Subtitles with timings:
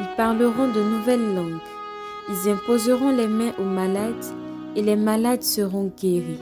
[0.00, 1.60] Ils parleront de nouvelles langues.
[2.28, 4.24] Ils imposeront les mains aux malades
[4.74, 6.40] et les malades seront guéris.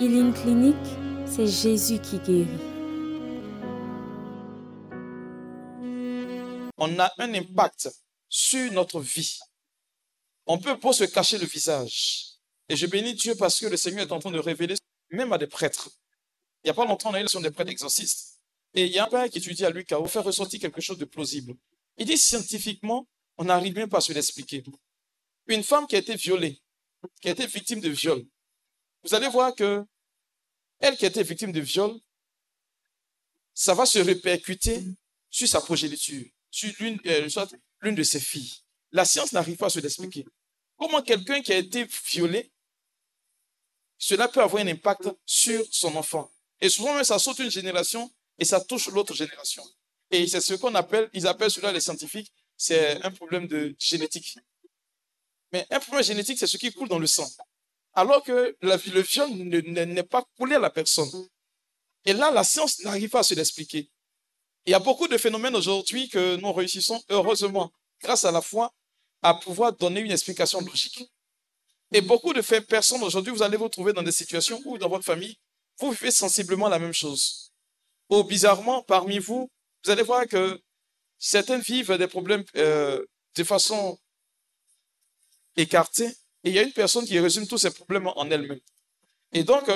[0.00, 0.76] Healing Clinic,
[1.24, 2.48] c'est Jésus qui guérit.
[6.76, 7.90] On a un impact
[8.28, 9.38] sur notre vie.
[10.46, 12.24] On peut pas se cacher le visage.
[12.68, 14.74] Et je bénis Dieu parce que le Seigneur est en train de révéler
[15.10, 15.90] même à des prêtres.
[16.64, 18.40] Il n'y a pas longtemps, on a eu des prêtres exorcistes.
[18.74, 20.80] Et il y a un père qui étudie à lui qui a faire ressortir quelque
[20.80, 21.54] chose de plausible.
[21.96, 24.62] Il dit scientifiquement, on n'arrive même pas à se l'expliquer.
[25.46, 26.60] Une femme qui a été violée,
[27.20, 28.24] qui a été victime de viol,
[29.02, 29.84] vous allez voir que
[30.78, 31.98] elle qui a été victime de viol,
[33.52, 34.84] ça va se répercuter
[35.30, 37.28] sur sa progéniture, sur l'une euh,
[37.92, 38.52] de ses filles.
[38.90, 40.24] La science n'arrive pas à se l'expliquer.
[40.76, 42.50] Comment quelqu'un qui a été violé,
[43.98, 46.30] cela peut avoir un impact sur son enfant?
[46.60, 49.64] Et souvent, ça saute une génération et ça touche l'autre génération.
[50.14, 54.38] Et c'est ce qu'on appelle, ils appellent cela les scientifiques, c'est un problème de génétique.
[55.52, 57.28] Mais un problème génétique, c'est ce qui coule dans le sang.
[57.94, 61.10] Alors que le viol n'est pas coulé à la personne.
[62.04, 63.90] Et là, la science n'arrive pas à se l'expliquer.
[64.66, 68.72] Il y a beaucoup de phénomènes aujourd'hui que nous réussissons, heureusement, grâce à la foi,
[69.20, 71.10] à pouvoir donner une explication logique.
[71.90, 75.04] Et beaucoup de personnes aujourd'hui, vous allez vous trouver dans des situations où dans votre
[75.04, 75.36] famille,
[75.80, 77.52] vous vivez sensiblement la même chose.
[78.10, 79.50] Ou bizarrement, parmi vous,
[79.84, 80.60] vous allez voir que
[81.18, 83.04] certaines vivent des problèmes euh,
[83.36, 83.98] de façon
[85.56, 86.08] écartée,
[86.42, 88.60] et il y a une personne qui résume tous ces problèmes en elle-même.
[89.32, 89.70] Et donc,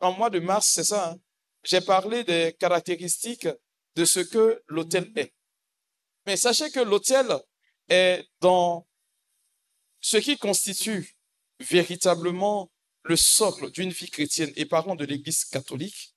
[0.00, 1.16] en mois de mars, c'est ça, hein,
[1.62, 3.48] j'ai parlé des caractéristiques
[3.96, 5.32] de ce que l'hôtel est.
[6.26, 7.26] Mais sachez que l'hôtel
[7.88, 8.86] est dans
[10.00, 11.16] ce qui constitue
[11.60, 12.70] véritablement
[13.02, 16.14] le socle d'une vie chrétienne et parlant de l'Église catholique,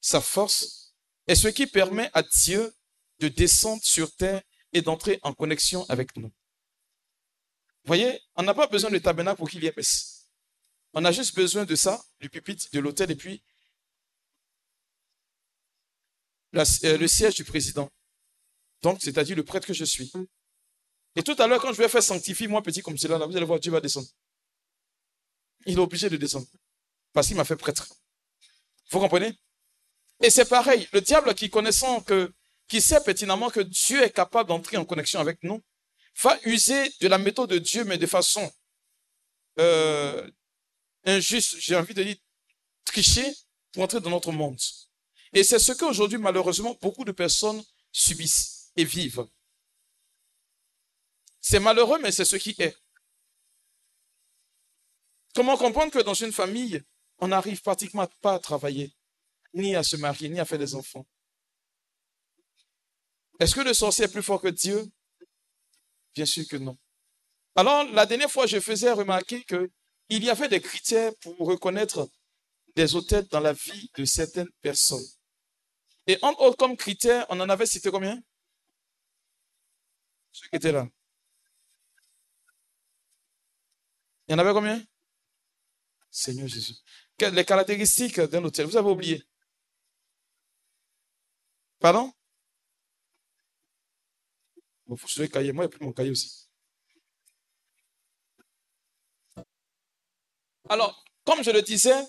[0.00, 0.81] sa force
[1.26, 2.74] est ce qui permet à Dieu
[3.20, 6.28] de descendre sur terre et d'entrer en connexion avec nous.
[6.28, 10.28] Vous voyez, on n'a pas besoin de tabernacle pour qu'il y ait messe.
[10.94, 13.42] On a juste besoin de ça, du pupitre, de l'hôtel et puis
[16.54, 17.90] euh, le siège du président.
[18.82, 20.12] Donc, c'est-à-dire le prêtre que je suis.
[21.16, 23.36] Et tout à l'heure, quand je vais faire sanctifier moi petit comme cela, là, vous
[23.36, 24.08] allez voir, Dieu va descendre.
[25.66, 26.46] Il est obligé de descendre.
[27.12, 27.88] Parce qu'il m'a fait prêtre.
[28.90, 29.38] Vous comprenez?
[30.22, 32.32] Et c'est pareil, le diable qui connaissant que,
[32.68, 35.62] qui sait pertinemment que Dieu est capable d'entrer en connexion avec nous,
[36.22, 38.50] va user de la méthode de Dieu, mais de façon
[39.58, 40.30] euh,
[41.04, 42.16] injuste, j'ai envie de dire
[42.84, 43.34] tricher,
[43.72, 44.60] pour entrer dans notre monde.
[45.32, 49.26] Et c'est ce qu'aujourd'hui, malheureusement, beaucoup de personnes subissent et vivent.
[51.40, 52.76] C'est malheureux, mais c'est ce qui est.
[55.34, 56.82] Comment comprendre que dans une famille,
[57.18, 58.92] on n'arrive pratiquement pas à travailler,
[59.54, 61.06] ni à se marier, ni à faire des enfants
[63.38, 64.84] Est-ce que le sorcier est plus fort que Dieu?
[66.14, 66.76] Bien sûr que non.
[67.54, 69.70] Alors, la dernière fois, je faisais remarquer qu'il
[70.24, 72.08] y avait des critères pour reconnaître
[72.76, 75.06] des hôtels dans la vie de certaines personnes.
[76.06, 78.20] Et en autres, comme critères, on en avait cité combien?
[80.32, 80.88] Ceux qui étaient là.
[84.26, 84.82] Il y en avait combien?
[86.10, 86.74] Seigneur Jésus.
[87.20, 89.22] Les caractéristiques d'un hôtel, vous avez oublié.
[91.82, 92.12] Pardon?
[94.86, 95.52] Faut que cahier?
[95.52, 96.48] Moi, j'ai pris mon cahier aussi.
[100.68, 102.06] Alors, comme je le disais,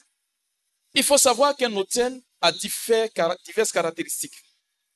[0.94, 4.36] il faut savoir qu'un hôtel a diverses caractéristiques.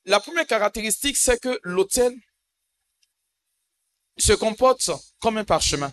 [0.04, 2.14] La première caractéristique, c'est que l'hôtel
[4.16, 5.92] se comporte comme un parchemin.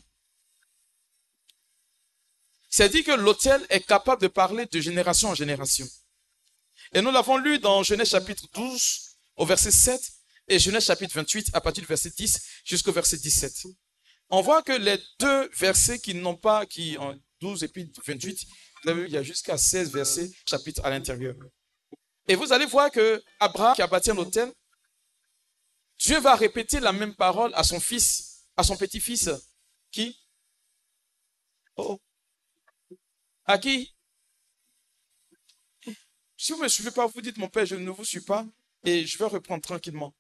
[2.70, 5.88] C'est-à-dire que l'autel est capable de parler de génération en génération.
[6.96, 10.02] Et nous l'avons lu dans Genèse chapitre 12 au verset 7
[10.48, 13.66] et Genèse chapitre 28 à partir du verset 10 jusqu'au verset 17.
[14.30, 18.48] On voit que les deux versets qui n'ont pas, qui en 12 et puis 28,
[18.86, 21.36] il y a jusqu'à 16 versets, chapitre à l'intérieur.
[22.30, 24.54] Et vous allez voir que Abraham, qui a bâti un hôtel,
[26.00, 29.30] Dieu va répéter la même parole à son fils, à son petit-fils,
[29.92, 30.18] qui?
[31.76, 32.00] Oh,
[33.44, 33.95] à qui?
[36.46, 38.46] Si vous ne me suivez pas, vous dites, mon père, je ne vous suis pas,
[38.84, 40.14] et je vais reprendre tranquillement.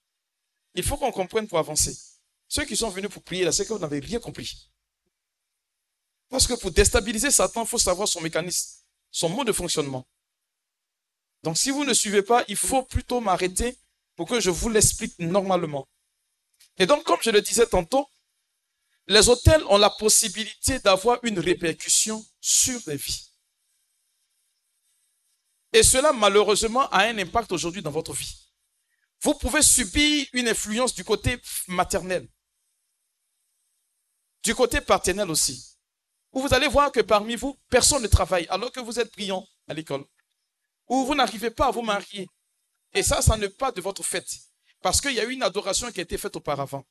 [0.74, 1.96] il faut qu'on comprenne pour avancer.
[2.48, 4.72] Ceux qui sont venus pour prier là, c'est que vous n'avez rien compris.
[6.30, 8.82] Parce que pour déstabiliser Satan, il faut savoir son mécanisme,
[9.12, 10.04] son mode de fonctionnement.
[11.44, 13.78] Donc si vous ne suivez pas, il faut plutôt m'arrêter
[14.16, 15.88] pour que je vous l'explique normalement.
[16.80, 18.10] Et donc, comme je le disais tantôt,
[19.06, 23.25] les hôtels ont la possibilité d'avoir une répercussion sur les vies.
[25.76, 28.34] Et cela, malheureusement, a un impact aujourd'hui dans votre vie.
[29.20, 31.38] Vous pouvez subir une influence du côté
[31.68, 32.30] maternel,
[34.42, 35.78] du côté paternel aussi.
[36.32, 39.46] Où vous allez voir que parmi vous, personne ne travaille alors que vous êtes brillant
[39.68, 40.06] à l'école.
[40.88, 42.30] Ou vous n'arrivez pas à vous marier.
[42.94, 44.26] Et ça, ça n'est pas de votre fait.
[44.82, 46.86] Parce qu'il y a eu une adoration qui a été faite auparavant.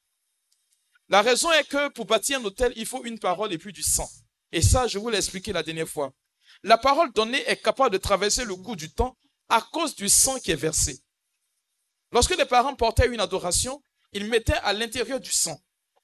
[1.08, 3.82] La raison est que pour bâtir un hôtel, il faut une parole et puis du
[3.82, 4.10] sang.
[4.52, 6.12] Et ça, je vous l'ai expliqué la dernière fois.
[6.64, 9.18] La parole donnée est capable de traverser le cours du temps
[9.50, 10.98] à cause du sang qui est versé.
[12.10, 13.82] Lorsque les parents portaient une adoration,
[14.12, 15.60] ils mettaient à l'intérieur du sang.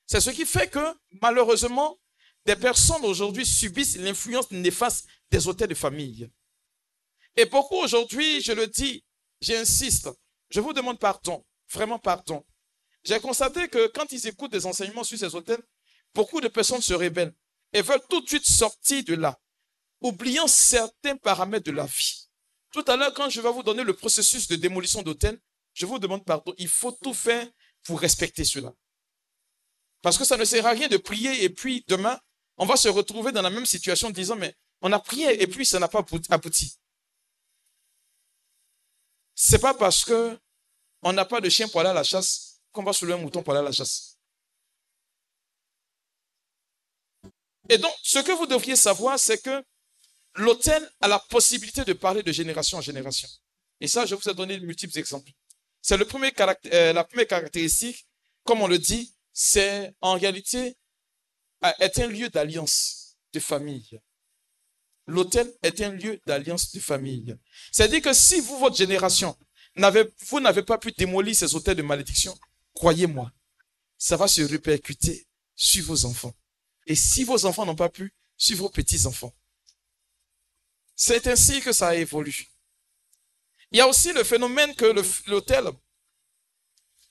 [0.07, 1.99] C'est ce qui fait que, malheureusement,
[2.45, 6.31] des personnes aujourd'hui subissent l'influence néfaste des hôtels de famille.
[7.37, 9.03] Et beaucoup aujourd'hui, je le dis,
[9.41, 10.11] j'insiste,
[10.51, 11.43] je vous demande pardon,
[11.73, 12.45] vraiment pardon.
[13.03, 15.63] J'ai constaté que quand ils écoutent des enseignements sur ces hôtels,
[16.13, 17.35] beaucoup de personnes se rebellent
[17.73, 19.41] et veulent tout de suite sortir de là,
[20.01, 22.29] oubliant certains paramètres de la vie.
[22.73, 25.41] Tout à l'heure, quand je vais vous donner le processus de démolition d'hôtel,
[25.75, 26.55] je vous demande pardon.
[26.59, 27.47] Il faut tout faire
[27.85, 28.73] pour respecter cela.
[30.03, 32.19] Parce que ça ne sert à rien de prier et puis demain,
[32.57, 35.47] on va se retrouver dans la même situation en disant, mais on a prié et
[35.47, 36.79] puis ça n'a pas abouti.
[39.35, 40.39] C'est pas parce que
[41.03, 43.43] on n'a pas de chien pour aller à la chasse qu'on va soulever un mouton
[43.43, 44.19] pour aller à la chasse.
[47.69, 49.65] Et donc, ce que vous devriez savoir, c'est que
[50.35, 53.29] l'autel a la possibilité de parler de génération en génération.
[53.81, 55.33] Et ça, je vous ai donné de multiples exemples.
[55.83, 56.33] C'est le premier
[56.73, 58.07] euh, la première caractéristique,
[58.45, 60.77] comme on le dit, c'est en réalité
[61.65, 64.01] euh, est un lieu d'alliance de famille.
[65.07, 67.37] L'autel est un lieu d'alliance de famille.
[67.73, 69.37] C'est-à-dire que si vous, votre génération,
[69.77, 72.39] vous n'avez pas pu démolir ces hôtels de malédiction,
[72.75, 73.33] croyez-moi,
[73.99, 75.27] ça va se répercuter
[75.57, 76.35] sur vos enfants.
[76.87, 79.35] Et si vos enfants n'ont pas pu, sur vos petits-enfants.
[81.03, 82.47] C'est ainsi que ça évolue.
[83.73, 84.85] Il y a aussi le phénomène que
[85.31, 85.71] l'autel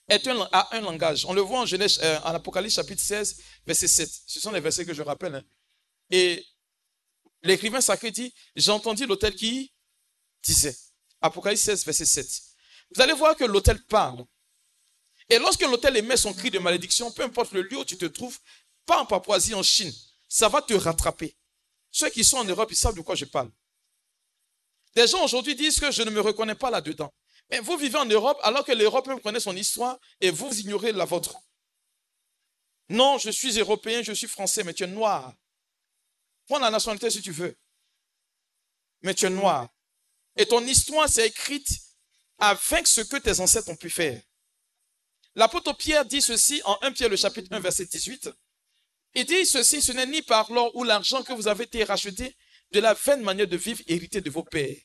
[0.08, 1.26] est un, a un langage.
[1.26, 4.10] On le voit en, Genèse, euh, en Apocalypse chapitre 16, verset 7.
[4.28, 5.34] Ce sont les versets que je rappelle.
[5.34, 5.44] Hein.
[6.12, 6.46] Et
[7.42, 9.74] l'écrivain sacré dit, j'ai entendu l'autel qui
[10.44, 10.78] disait,
[11.20, 12.42] Apocalypse 16, verset 7.
[12.94, 14.24] Vous allez voir que l'autel parle.
[15.30, 18.06] Et lorsque l'autel émet son cri de malédiction, peu importe le lieu où tu te
[18.06, 18.38] trouves,
[18.86, 19.92] pas en Papouasie, en Chine,
[20.28, 21.36] ça va te rattraper.
[21.90, 23.50] Ceux qui sont en Europe, ils savent de quoi je parle.
[25.00, 27.10] Des gens aujourd'hui disent que je ne me reconnais pas là-dedans.
[27.50, 30.92] Mais vous vivez en Europe alors que l'Europe même connaît son histoire et vous ignorez
[30.92, 31.38] la vôtre.
[32.90, 35.34] Non, je suis européen, je suis français, mais tu es noir.
[36.48, 37.58] Prends la nationalité si tu veux.
[39.02, 39.70] Mais tu es noir.
[40.36, 41.70] Et ton histoire s'est écrite
[42.38, 44.22] avec ce que tes ancêtres ont pu faire.
[45.34, 48.32] L'apôtre Pierre dit ceci en 1 Pierre le chapitre 1 verset 18.
[49.16, 52.36] Il dit ceci, ce n'est ni par l'or ou l'argent que vous avez été rachetés
[52.72, 54.76] de la vaine manière de vivre héritée de vos pères.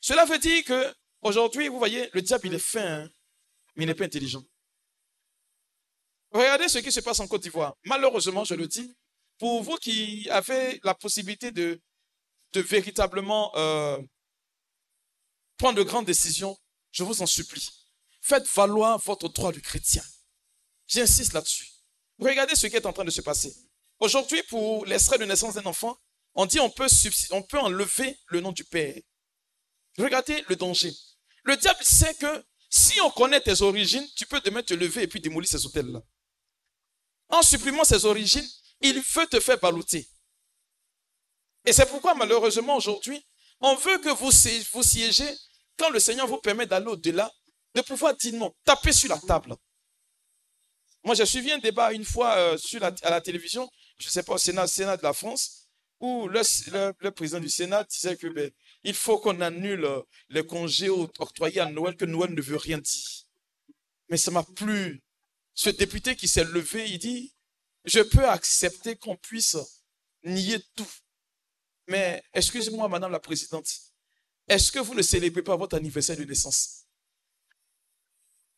[0.00, 3.08] Cela veut dire que aujourd'hui, vous voyez, le diable, il est fin, hein,
[3.76, 4.42] mais il n'est pas intelligent.
[6.30, 7.74] Regardez ce qui se passe en Côte d'Ivoire.
[7.84, 8.94] Malheureusement, je le dis,
[9.38, 11.80] pour vous qui avez la possibilité de,
[12.54, 13.98] véritablement euh,
[15.56, 16.56] prendre de grandes décisions,
[16.92, 17.68] je vous en supplie.
[18.20, 20.02] Faites valoir votre droit de chrétien.
[20.86, 21.68] J'insiste là-dessus.
[22.18, 23.54] Regardez ce qui est en train de se passer.
[24.00, 25.96] Aujourd'hui, pour l'extrait de naissance d'un enfant,
[26.34, 26.72] on dit on
[27.30, 29.00] on peut enlever le nom du Père.
[29.98, 30.92] Regardez le danger.
[31.44, 35.08] Le diable sait que si on connaît tes origines, tu peux demain te lever et
[35.08, 36.02] puis démolir ces hôtels-là.
[37.30, 38.46] En supprimant ces origines,
[38.80, 40.08] il veut te faire balouter.
[41.64, 43.24] Et c'est pourquoi malheureusement aujourd'hui,
[43.60, 44.30] on veut que vous,
[44.82, 45.36] siégez
[45.76, 47.30] quand le Seigneur vous permet d'aller au-delà,
[47.74, 49.56] de pouvoir dire non, taper sur la table.
[51.04, 52.58] Moi, j'ai suivi un débat une fois euh,
[53.02, 55.68] à la télévision, je ne sais pas, au Sénat, Sénat de la France,
[56.00, 58.50] où le, président du Sénat disait que ben,
[58.84, 62.78] il faut qu'on annule euh, les congés octroyés à Noël, que Noël ne veut rien
[62.78, 63.24] dire.
[64.08, 65.02] Mais ça m'a plu.
[65.54, 67.34] Ce député qui s'est levé, il dit,
[67.84, 69.56] je peux accepter qu'on puisse
[70.24, 70.90] nier tout.
[71.88, 73.68] Mais excusez-moi, Madame la Présidente,
[74.46, 76.86] est-ce que vous ne célébrez pas votre anniversaire de naissance?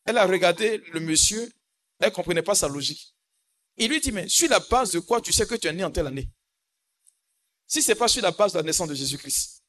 [0.05, 1.51] Elle a regardé le monsieur,
[1.99, 3.15] elle ne comprenait pas sa logique.
[3.77, 5.85] Il lui dit, mais sur la base de quoi tu sais que tu es né
[5.85, 6.29] en telle année?
[7.67, 9.60] Si ce n'est pas sur la base de la naissance de Jésus-Christ,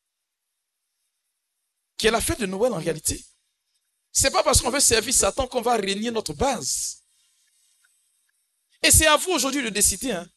[2.01, 3.24] qui est la fête de Noël en réalité.
[4.12, 7.03] Ce n'est pas parce qu'on veut servir Satan qu'on va régner notre base.
[8.81, 10.12] Et c'est à vous aujourd'hui de décider.
[10.12, 10.27] Hein.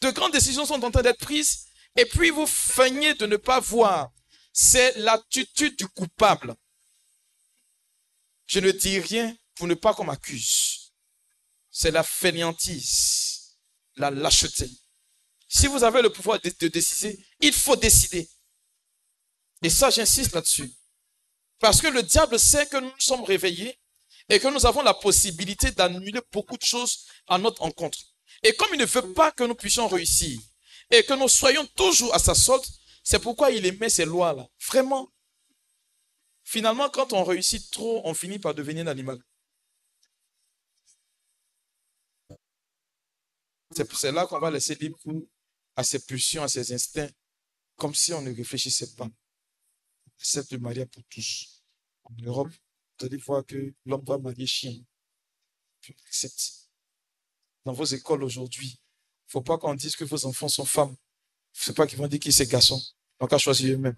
[0.00, 3.58] De grandes décisions sont en train d'être prises et puis vous feignez de ne pas
[3.58, 4.12] voir.
[4.52, 6.54] C'est l'attitude du coupable.
[8.46, 10.92] Je ne dis rien pour ne pas qu'on m'accuse.
[11.72, 13.56] C'est la fainéantise,
[13.96, 14.70] la lâcheté.
[15.48, 18.30] Si vous avez le pouvoir de décider, il faut décider.
[19.60, 20.72] Et ça, j'insiste là-dessus.
[21.64, 23.80] Parce que le diable sait que nous sommes réveillés
[24.28, 27.98] et que nous avons la possibilité d'annuler beaucoup de choses à notre encontre.
[28.42, 30.38] Et comme il ne veut pas que nous puissions réussir
[30.90, 32.66] et que nous soyons toujours à sa solde,
[33.02, 34.46] c'est pourquoi il émet ces lois-là.
[34.68, 35.10] Vraiment.
[36.42, 39.18] Finalement, quand on réussit trop, on finit par devenir un animal.
[43.74, 44.98] C'est là qu'on va laisser libre
[45.76, 47.10] à ses pulsions, à ses instincts,
[47.76, 49.08] comme si on ne réfléchissait pas.
[50.18, 51.53] C'est de mariage pour tous.
[52.18, 52.50] En Europe,
[52.98, 54.76] vous allez voir que l'homme va marier chien.
[57.64, 60.96] Dans vos écoles aujourd'hui, il ne faut pas qu'on dise que vos enfants sont femmes.
[61.52, 62.82] C'est pas qu'ils vont dire qu'ils sont garçons.
[63.20, 63.96] Donc, à choisir eux-mêmes.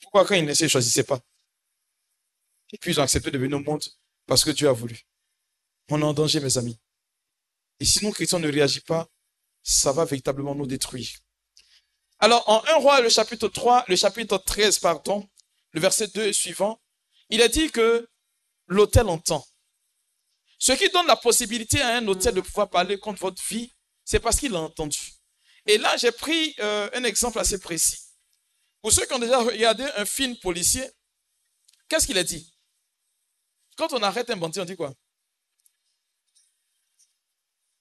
[0.00, 1.20] Pourquoi quand ils naissaient, ils ne choisissaient pas?
[2.72, 3.82] Et puis, ils ont accepté de venir au monde
[4.26, 5.00] parce que Dieu a voulu.
[5.90, 6.78] On est en danger, mes amis.
[7.80, 9.08] Et si nous, chrétiens, ne réagit pas,
[9.62, 11.08] ça va véritablement nous détruire.
[12.18, 15.28] Alors, en 1 roi, le chapitre 3, le chapitre 13, pardon,
[15.72, 16.80] le verset 2 et suivant,
[17.34, 18.08] il a dit que
[18.68, 19.44] l'autel entend.
[20.56, 23.72] Ce qui donne la possibilité à un hôtel de pouvoir parler contre votre vie,
[24.04, 25.00] c'est parce qu'il a entendu.
[25.66, 27.98] Et là, j'ai pris euh, un exemple assez précis.
[28.80, 30.88] Pour ceux qui ont déjà regardé un film policier,
[31.88, 32.54] qu'est-ce qu'il a dit?
[33.76, 34.94] Quand on arrête un bandit, on dit quoi?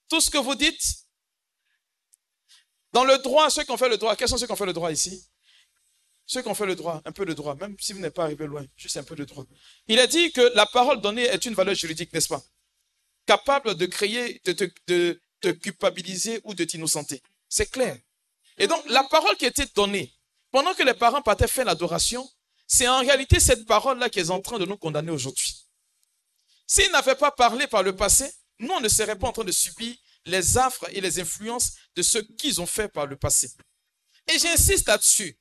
[0.09, 1.05] Tout ce que vous dites,
[2.91, 4.65] dans le droit, ceux qui ont fait le droit, quels sont ceux qui ont fait
[4.65, 5.29] le droit ici?
[6.25, 8.23] Ceux qui ont fait le droit, un peu de droit, même si vous n'êtes pas
[8.23, 9.45] arrivé loin, juste un peu de droit.
[9.87, 12.41] Il a dit que la parole donnée est une valeur juridique, n'est-ce pas?
[13.25, 17.21] Capable de créer, de te, culpabiliser ou de t'innocenter.
[17.49, 17.97] C'est clair.
[18.57, 20.13] Et donc, la parole qui été donnée,
[20.51, 22.29] pendant que les parents partaient faire l'adoration,
[22.67, 25.65] c'est en réalité cette parole-là qui est en train de nous condamner aujourd'hui.
[26.65, 29.51] S'ils n'avaient pas parlé par le passé, nous, on ne serait pas en train de
[29.51, 33.51] subir les affres et les influences de ce qu'ils ont fait par le passé.
[34.33, 35.37] Et j'insiste là-dessus.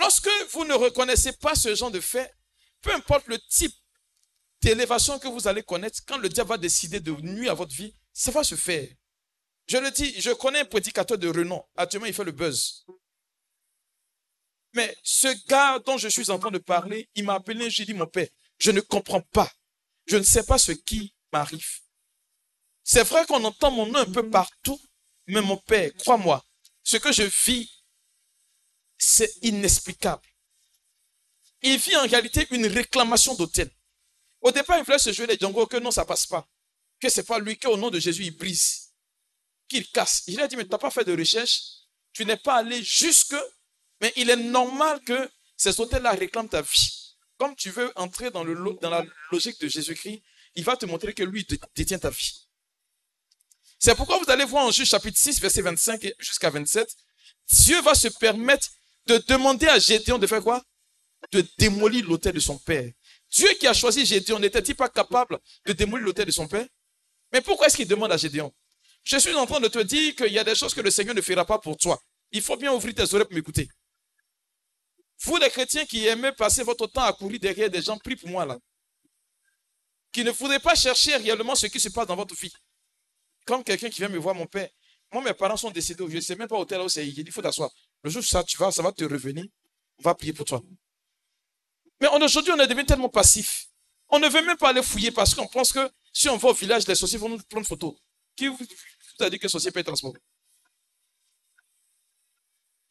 [0.00, 2.32] Lorsque vous ne reconnaissez pas ce genre de fait,
[2.80, 3.74] peu importe le type
[4.60, 7.94] d'élévation que vous allez connaître, quand le diable va décider de nuire à votre vie,
[8.12, 8.88] ça va se faire.
[9.68, 11.62] Je le dis, je connais un prédicateur de renom.
[11.76, 12.86] Actuellement, il fait le buzz.
[14.74, 17.94] Mais ce gars dont je suis en train de parler, il m'a appelé, j'ai dit,
[17.94, 18.28] mon père,
[18.58, 19.50] je ne comprends pas.
[20.06, 21.80] Je ne sais pas ce qui m'arrive.
[22.82, 24.80] C'est vrai qu'on entend mon nom un peu partout,
[25.26, 26.42] mais mon père, crois-moi,
[26.82, 27.77] ce que je vis
[28.98, 30.22] c'est inexplicable.
[31.62, 33.70] Il vit en réalité une réclamation d'autel.
[34.40, 36.46] Au départ, il voulait se jouer les Django que non, ça passe pas.
[37.00, 38.90] Que c'est pas lui qu'au nom de Jésus, il brise.
[39.68, 40.24] Qu'il casse.
[40.26, 41.62] Il a dit, mais tu n'as pas fait de recherche.
[42.12, 43.34] Tu n'es pas allé jusque.
[44.00, 47.16] Mais il est normal que ces hôtels-là réclament ta vie.
[47.36, 50.22] Comme tu veux entrer dans, le, dans la logique de Jésus-Christ,
[50.54, 52.48] il va te montrer que lui détient ta vie.
[53.78, 56.96] C'est pourquoi vous allez voir en Juge chapitre 6, verset 25 jusqu'à 27,
[57.48, 58.68] Dieu va se permettre
[59.08, 60.62] de demander à Gédéon de faire quoi?
[61.32, 62.92] De démolir l'autel de son père.
[63.30, 66.66] Dieu qui a choisi Gédéon n'était-il pas capable de démolir l'autel de son père?
[67.32, 68.52] Mais pourquoi est-ce qu'il demande à Gédéon
[69.02, 71.14] Je suis en train de te dire qu'il y a des choses que le Seigneur
[71.14, 72.00] ne fera pas pour toi.
[72.30, 73.68] Il faut bien ouvrir tes oreilles pour m'écouter.
[75.22, 78.28] Vous, les chrétiens qui aimez passer votre temps à courir derrière des gens, prie pour
[78.28, 78.58] moi là.
[80.12, 82.52] Qui ne voudrez pas chercher réellement ce qui se passe dans votre vie.
[83.46, 84.68] Comme quelqu'un qui vient me voir, mon père.
[85.12, 86.04] Moi, mes parents sont décédés.
[86.08, 87.06] Je ne sais même pas au tel où c'est.
[87.06, 87.70] Il faut t'asseoir.
[88.02, 89.44] Le jour où ça, tu vas, ça va te revenir.
[89.98, 90.62] On va prier pour toi.
[92.00, 93.68] Mais aujourd'hui, on est devenu tellement passif.
[94.08, 96.54] On ne veut même pas aller fouiller parce qu'on pense que si on va au
[96.54, 97.98] village, les sorciers vont nous prendre photo.
[98.36, 98.58] Qui vous
[99.20, 100.20] a dit que sorcier peut être transporté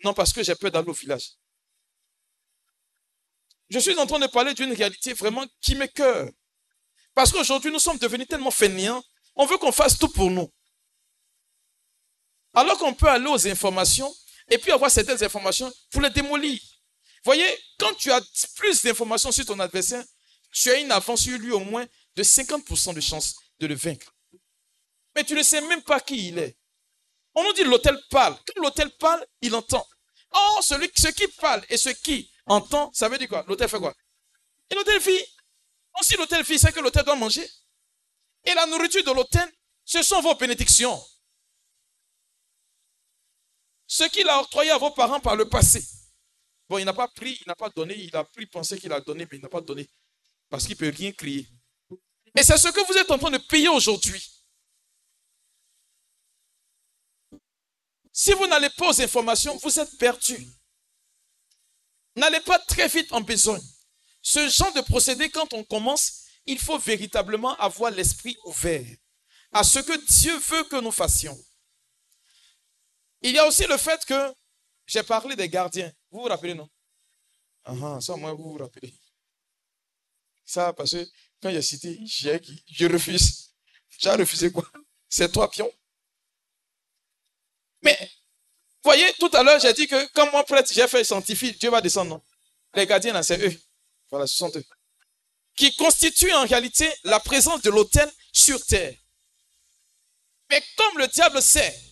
[0.04, 1.32] Non, parce que j'ai peur d'aller au village.
[3.70, 6.30] Je suis en train de parler d'une réalité vraiment qui m'écœure.
[7.14, 9.04] Parce qu'aujourd'hui, nous sommes devenus tellement fainéants.
[9.36, 10.52] On veut qu'on fasse tout pour nous.
[12.54, 14.14] Alors qu'on peut aller aux informations
[14.50, 16.60] et puis avoir certaines informations pour les démolir.
[17.24, 17.46] Voyez,
[17.78, 18.22] quand tu as
[18.56, 20.04] plus d'informations sur ton adversaire,
[20.52, 21.86] tu as une avance sur lui au moins
[22.16, 24.14] de 50% de chance de le vaincre.
[25.16, 26.58] Mais tu ne sais même pas qui il est.
[27.36, 28.36] On nous dit l'hôtel parle.
[28.36, 29.86] Quand l'hôtel parle, il entend.
[30.32, 33.44] Or, celui, ce qui parle et ce qui entend, ça veut dire quoi?
[33.48, 33.94] L'hôtel fait quoi?
[34.70, 35.24] Et l'hôtel vit.
[36.02, 37.48] si l'hôtel vit, c'est que l'hôtel doit manger.
[38.44, 39.52] Et la nourriture de l'hôtel,
[39.84, 41.02] ce sont vos bénédictions
[43.88, 45.84] ce qu'il a octroyé à vos parents par le passé.
[46.70, 49.00] Bon, il n'a pas pris, il n'a pas donné, il a pris, pensé qu'il a
[49.00, 49.90] donné, mais il n'a pas donné.
[50.50, 51.48] Parce qu'il ne peut rien crier.
[52.36, 54.22] Et c'est ce que vous êtes en train de payer aujourd'hui.
[58.12, 60.46] Si vous n'allez pas aux informations, vous êtes perdu.
[62.16, 63.62] N'allez pas très vite en besogne.
[64.22, 68.86] Ce genre de procédé, quand on commence, il faut véritablement avoir l'esprit ouvert
[69.52, 71.38] à ce que Dieu veut que nous fassions.
[73.22, 74.34] Il y a aussi le fait que
[74.86, 75.92] j'ai parlé des gardiens.
[76.12, 76.70] Vous vous rappelez, non?
[77.66, 78.94] Ah, ah, Ça, moi, vous vous rappelez.
[80.46, 81.06] Ça, parce que
[81.42, 83.54] quand a cité, je refuse.
[83.98, 84.70] J'ai refusé quoi?
[85.10, 85.72] C'est toi, pion.
[87.82, 87.98] Mais,
[88.84, 91.82] voyez, tout à l'heure, j'ai dit que quand moi, prêtre, j'ai fait scientifique, Dieu va
[91.82, 92.24] descendre, non?
[92.74, 93.62] Les gardiens, c'est eux.
[94.10, 94.66] Voilà, ce sont eux.
[95.56, 98.96] Qui constituent en réalité la présence de l'autel sur terre.
[100.50, 101.87] Mais comme le diable sait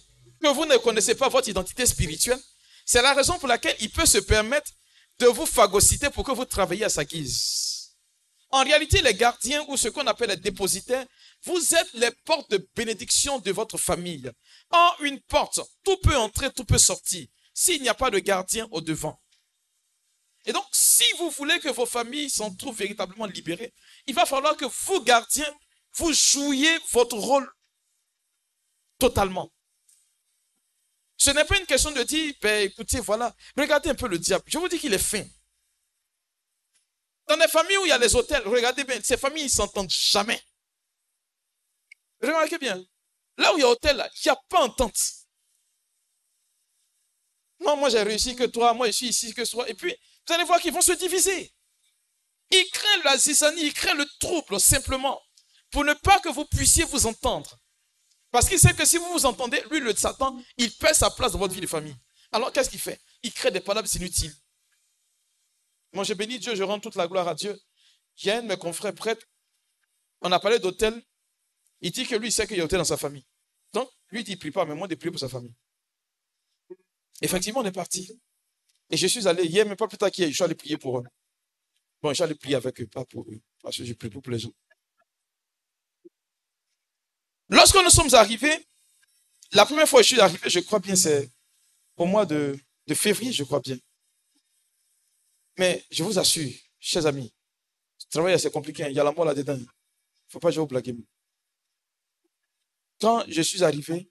[0.45, 2.39] que vous ne connaissez pas votre identité spirituelle,
[2.85, 4.69] c'est la raison pour laquelle il peut se permettre
[5.17, 7.95] de vous phagocyter pour que vous travailliez à sa guise.
[8.51, 11.05] En réalité, les gardiens ou ce qu'on appelle les dépositaires,
[11.45, 14.31] vous êtes les portes de bénédiction de votre famille.
[14.69, 18.67] En une porte, tout peut entrer, tout peut sortir, s'il n'y a pas de gardien
[18.69, 19.19] au devant.
[20.45, 23.73] Et donc, si vous voulez que vos familles s'en trouvent véritablement libérées,
[24.05, 25.53] il va falloir que vous, gardiens,
[25.95, 27.51] vous jouiez votre rôle
[28.99, 29.51] totalement.
[31.25, 34.43] Ce n'est pas une question de dire, ben, écoutez, voilà, regardez un peu le diable.
[34.45, 35.25] Je vous dis qu'il est fin.
[37.27, 39.89] Dans les familles où il y a les hôtels, regardez bien, ces familles, ils s'entendent
[39.89, 40.39] jamais.
[42.21, 42.79] Remarquez bien.
[43.37, 44.99] Là où il y a hôtel, il n'y a pas entente.
[47.61, 49.67] Non, moi j'ai réussi que toi, moi je suis ici que toi.
[49.67, 51.51] Et puis, vous allez voir qu'ils vont se diviser.
[52.51, 55.19] Ils craignent la zizanie, ils craignent le trouble simplement
[55.71, 57.57] pour ne pas que vous puissiez vous entendre.
[58.35, 61.31] Parce qu'il sait que si vous vous entendez, lui, le Satan, il perd sa place
[61.31, 61.95] dans votre vie de famille.
[62.33, 62.99] Alors qu'est-ce qu'il fait?
[63.23, 64.35] Il crée des paroles inutiles.
[65.93, 67.57] Moi, je bénis Dieu, je rends toute la gloire à Dieu.
[68.25, 69.25] A un de mes confrères prêtres,
[70.19, 71.01] on a parlé d'hôtel.
[71.79, 73.25] Il dit que lui, il sait qu'il y a hôtel dans sa famille.
[73.71, 75.55] Donc, lui, il dit, prie pas, mais moi, il prie pour sa famille.
[77.21, 78.19] Effectivement, on est parti.
[78.89, 80.99] Et je suis allé hier, mais pas plus tard qu'hier, je suis allé prier pour
[80.99, 81.03] eux.
[82.01, 84.21] Bon, je suis allé prier avec eux, pas pour eux, parce que je prie pour
[84.29, 84.51] les gens.
[87.49, 88.65] Lorsque nous sommes arrivés,
[89.51, 91.29] la première fois que je suis arrivé, je crois bien, c'est
[91.97, 92.57] au mois de,
[92.93, 93.77] février, je crois bien.
[95.57, 97.33] Mais je vous assure, chers amis,
[97.97, 98.89] ce travail c'est compliqué, hein.
[98.89, 99.55] il y a la mort là-dedans.
[99.55, 99.67] Il ne
[100.27, 101.05] faut pas que je vous.
[102.99, 104.09] Quand je suis arrivé,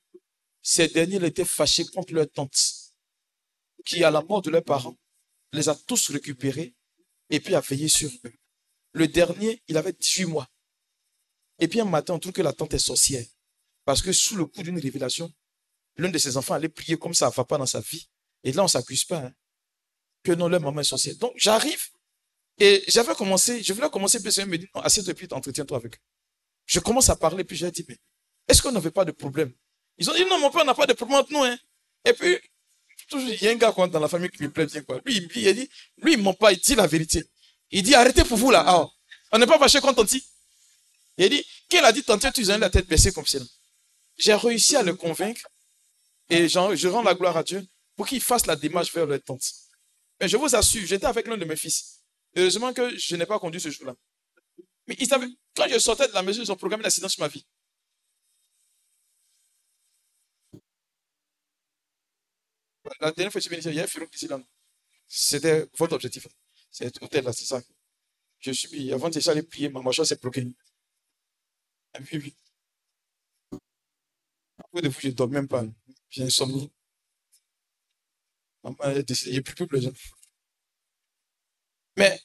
[0.62, 2.58] ces derniers étaient fâchés contre leur tante,
[3.84, 4.96] qui, à la mort de leurs parents,
[5.52, 6.74] les a tous récupérés
[7.30, 8.32] et puis a veillé sur eux.
[8.92, 10.48] Le dernier, il avait 18 mois.
[11.58, 13.24] Et puis un matin, on trouve que la tante est sorcière.
[13.84, 15.32] Parce que sous le coup d'une révélation,
[15.96, 18.08] l'un de ses enfants allait prier comme ça va pas dans sa vie.
[18.42, 19.18] Et là, on ne s'accuse pas.
[19.18, 19.32] Hein,
[20.22, 21.14] que non, leur maman est sorcière.
[21.16, 21.88] Donc, j'arrive.
[22.58, 25.98] Et j'avais commencé, je voulais commencer, puis me dit, non, assieds-toi, puis entretiens-toi avec eux.
[26.66, 27.98] Je commence à parler, puis j'ai dit, mais
[28.48, 29.52] est-ce qu'on n'avait pas de problème?
[29.98, 31.42] Ils ont dit, non, mon père n'a pas de problème entre nous.
[31.42, 31.58] Hein.
[32.04, 32.38] Et puis,
[33.08, 34.82] toujours, il y a un gars dans la famille qui me plaît bien.
[34.82, 35.00] Quoi.
[35.04, 37.24] Lui, il, dit, lui, il ment pas, il dit la vérité.
[37.70, 38.64] Il dit, arrêtez pour vous là.
[38.66, 38.86] Ah,
[39.32, 40.24] on n'est pas fâché contre Tanti.
[41.16, 43.38] Il dit, qu'elle a dit, Tanti, tu as la tête baissée comme ça.
[44.16, 45.46] J'ai réussi à le convaincre
[46.28, 47.64] et je rends la gloire à Dieu
[47.96, 49.42] pour qu'il fasse la démarche vers leur tante.
[50.20, 52.00] Mais je vous assure, j'étais avec l'un de mes fils.
[52.36, 53.94] Heureusement que je n'ai pas conduit ce jour-là.
[54.86, 57.44] Mais quand je sortais de la maison, ils ont programmé l'accident sur ma vie.
[63.00, 64.40] La dernière fois que je suis venu, il y a un ici là.
[65.06, 66.26] C'était votre objectif.
[66.70, 67.62] C'est hôtel là, c'est ça.
[68.40, 70.46] Je suis, avant de aller prier, ma mâchoire s'est bloquée.
[72.00, 73.58] Oui, oui.
[74.58, 75.64] Après, des fois, je ne dors même pas.
[76.10, 76.70] J'ai insomnie.
[78.62, 79.38] Maman est décédée.
[79.38, 79.92] A plus de
[81.96, 82.20] Mais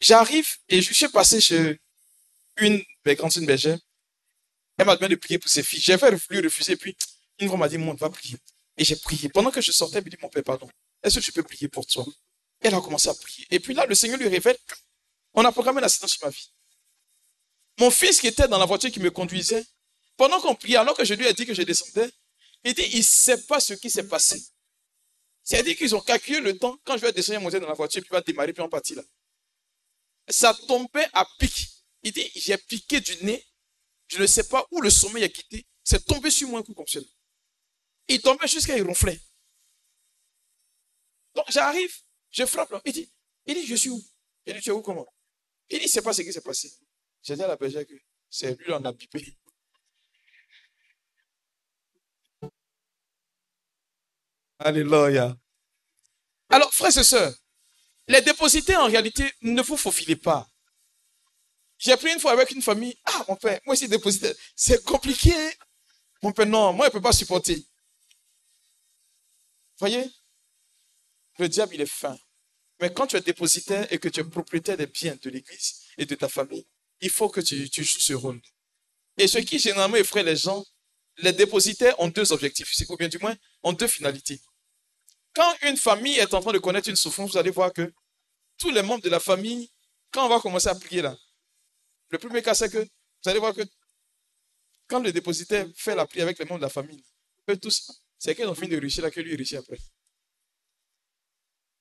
[0.00, 1.80] j'arrive et je suis passé chez
[2.58, 3.78] une des grandes bergères.
[4.76, 5.80] Elle m'a demandé de prier pour ses filles.
[5.80, 6.76] J'ai fait lui refuser.
[6.76, 6.96] Puis
[7.38, 8.36] une fois m'a dit, on va prier.
[8.76, 9.28] Et j'ai prié.
[9.28, 10.68] Pendant que je sortais, elle me dit, mon père, pardon.
[11.02, 12.04] Est-ce que je peux prier pour toi?
[12.60, 13.46] Elle a commencé à prier.
[13.50, 14.56] Et puis là, le Seigneur lui révèle
[15.34, 16.50] on a programmé l'accident sur ma vie.
[17.80, 19.64] Mon fils qui était dans la voiture qui me conduisait,
[20.18, 22.10] pendant qu'on priait, alors que je lui ai dit que je descendais,
[22.62, 24.38] il dit, il ne sait pas ce qui s'est passé.
[25.42, 28.10] C'est-à-dire qu'ils ont calculé le temps, quand je vais descendre, monter dans la voiture, puis
[28.10, 29.02] va démarrer, puis on partit là.
[30.28, 31.70] Ça tombait à pic.
[32.02, 33.42] Il dit, j'ai piqué du nez,
[34.08, 36.74] je ne sais pas où le sommeil a quitté, c'est tombé sur moi un coup
[36.74, 37.00] comme ça.
[38.08, 39.18] Il tombait jusqu'à il ronflait.
[41.34, 41.94] Donc j'arrive,
[42.30, 42.82] je frappe là.
[42.84, 43.10] Il dit,
[43.46, 44.04] il dit, je suis où?
[44.44, 45.06] Il dit, tu es où comment?
[45.70, 46.70] Il dit, c'est pas ce qui s'est passé.
[47.22, 47.94] J'ai dit à la bergère que
[48.28, 49.36] c'est lui, on a pipé.
[54.58, 55.36] Alléluia.
[56.50, 57.34] Alors, frères et sœurs,
[58.08, 60.46] les déposités, en réalité, ne vous faufilez pas.
[61.78, 62.94] J'ai pris une fois avec une famille.
[63.04, 64.34] Ah, mon père, moi aussi dépositaire.
[64.54, 65.32] C'est compliqué.
[66.22, 67.64] Mon père, non, moi, je ne peux pas supporter.
[69.78, 70.04] Voyez,
[71.38, 72.18] le diable, il est fin.
[72.80, 76.04] Mais quand tu es dépositaire et que tu es propriétaire des biens de l'église et
[76.04, 76.66] de ta famille,
[77.00, 78.40] il faut que tu, joues ce rôle.
[79.16, 80.64] Et ce qui généralement effraie les gens,
[81.18, 84.40] les dépositaires ont deux objectifs, ou bien du moins ont deux finalités.
[85.34, 87.92] Quand une famille est en train de connaître une souffrance, vous allez voir que
[88.58, 89.70] tous les membres de la famille,
[90.10, 91.16] quand on va commencer à prier là,
[92.10, 93.62] le premier cas, c'est que vous allez voir que
[94.88, 97.04] quand le dépositaire fait la prière avec les membres de la famille,
[98.18, 99.78] c'est qu'ils ont fini de réussir là que lui réussit après.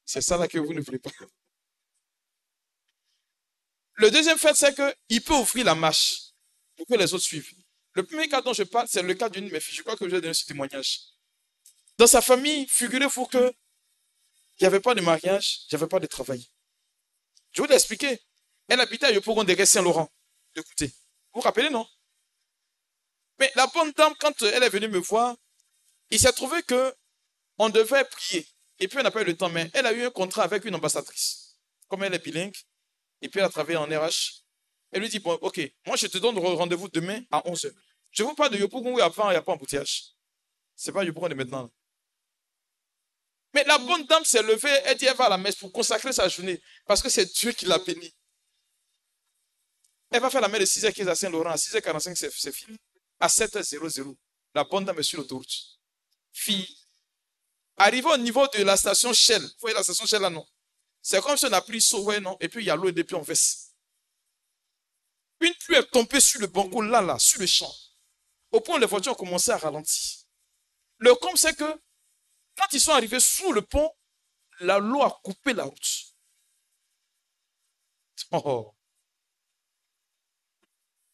[0.05, 1.11] C'est ça là que vous ne voulez pas.
[3.99, 6.31] Le deuxième fait, c'est qu'il peut offrir la marche
[6.77, 7.53] pour que les autres suivent.
[7.91, 9.75] Le premier cas dont je parle, c'est le cas d'une de mes filles.
[9.75, 11.01] Je crois que je vais ce témoignage.
[11.97, 13.53] Dans sa famille, figurez-vous que
[14.57, 16.47] il n'y avait pas de mariage, il n'y avait pas de travail.
[17.51, 18.21] Je vous l'ai expliqué.
[18.69, 20.09] Elle habitait à Yopougon de Saint-Laurent.
[20.55, 20.93] Écoutez, vous
[21.35, 21.85] vous rappelez, non?
[23.37, 25.35] Mais la bonne dame, quand elle est venue me voir,
[26.09, 26.95] il s'est trouvé que
[27.57, 28.47] on devait prier.
[28.79, 30.63] Et puis, on n'a pas eu le temps, mais elle a eu un contrat avec
[30.63, 31.57] une ambassadrice.
[31.89, 32.55] Comme elle est bilingue,
[33.21, 34.43] et puis elle a travaillé en RH.
[34.91, 37.71] Elle lui dit, bon, ok, moi je te donne rendez-vous demain à 11h.
[38.11, 40.13] Je vous parle de Yopougon où avant, il n'y a pas embouteillage.
[40.75, 41.69] Ce n'est pas Yopougon de maintenant.
[43.53, 46.13] Mais la bonne dame s'est levée, elle dit, elle va à la messe pour consacrer
[46.13, 48.13] sa journée, parce que c'est Dieu qui l'a bénie.
[50.11, 52.77] Elle va faire la messe de 6h15 à Saint-Laurent, à 6h45 c'est fini.
[53.19, 54.15] À 7h00,
[54.55, 55.79] la bonne dame est sur l'autoroute.
[56.31, 56.67] Fille,
[57.77, 60.45] arrivée au niveau de la station Shell, vous voyez la station Shell là, non?
[61.01, 62.91] C'est comme si on a pris ouais, non, et puis il y a l'eau et
[62.91, 63.73] depuis on veste.
[65.41, 67.73] Une pluie est tombée sur le banco là, là, sur le champ.
[68.51, 70.25] Au point où les voitures ont commencé à ralentir.
[70.97, 71.81] Le com, c'est que
[72.57, 73.89] quand ils sont arrivés sous le pont,
[74.59, 76.13] la l'eau a coupé la route.
[78.31, 78.75] Oh.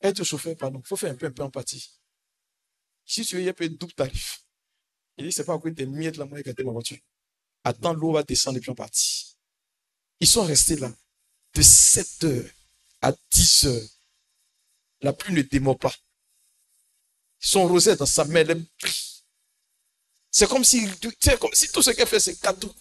[0.02, 2.00] Être chauffeur, pardon, il faut faire un peu, un peu empathie.
[3.06, 4.43] Si tu veux, il y a un double tarif.
[5.17, 6.98] Il dit, c'est pas à cause des miettes là, moi, j'ai ma voiture.
[7.63, 9.35] Attends, l'eau va descendre et puis on partit.
[10.26, 10.92] Ils sont restés là
[11.54, 12.50] de 7 heures
[13.04, 13.90] à 10 heures.
[15.02, 15.94] La pluie ne démord pas.
[17.40, 19.24] Son rosette dans sa main, elle prie.
[20.32, 22.74] C'est comme si, tout ce qu'elle fait, c'est cadeau.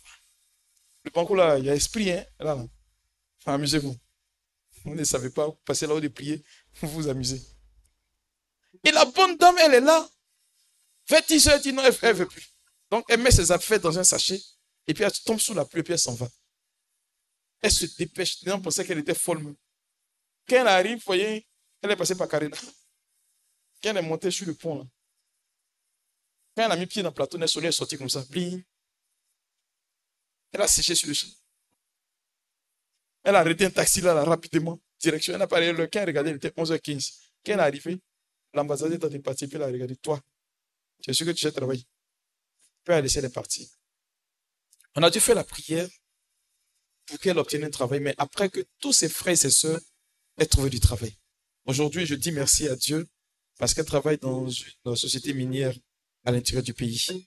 [1.04, 2.24] Le banco là, il y a esprit, hein.
[2.38, 2.56] Là,
[3.44, 3.94] amusez-vous.
[4.86, 6.42] Vous ne savez pas, vous passez là où de prier,
[6.80, 7.42] vous vous amusez.
[8.84, 10.08] Et la bonne dame, elle est là.
[11.04, 12.54] Fait 10 heures, elle dit non, elle ne veut plus.
[12.90, 14.40] Donc, elle met ses affaires dans un sachet,
[14.86, 16.26] et puis elle tombe sous la pluie, et puis elle s'en va.
[17.64, 18.42] Elle se dépêche.
[18.42, 19.42] Les gens pensaient qu'elle était folle.
[20.46, 21.48] Quand elle arrive, vous voyez,
[21.80, 22.54] elle est passée par Karina.
[23.82, 24.84] Quand elle est montée sur le pont, là,
[26.54, 28.22] quand elle a mis pied dans le plateau, elle est sortie comme ça.
[28.34, 28.62] Elle
[30.52, 31.26] a séché sur le champ.
[33.22, 34.78] Elle a arrêté un taxi là, rapidement.
[35.00, 35.32] Direction.
[35.32, 37.12] Elle n'a pas regardé Quand elle regardait, il était 11h15.
[37.46, 37.98] Quand elle est arrivée,
[38.52, 39.96] l'ambassadeur est parti, puis elle a regardé.
[39.96, 40.20] Toi,
[41.02, 41.84] tu es sûr que tu sais travailler.
[42.84, 43.66] Puis elle a laissé les partir.
[44.96, 45.88] On a dû faire la prière
[47.06, 49.80] pour qu'elle obtienne un travail, mais après que tous ses frères et ses soeurs
[50.38, 51.14] aient trouvé du travail.
[51.66, 53.06] Aujourd'hui, je dis merci à Dieu
[53.58, 55.74] parce qu'elle travaille dans une société minière
[56.24, 57.26] à l'intérieur du pays.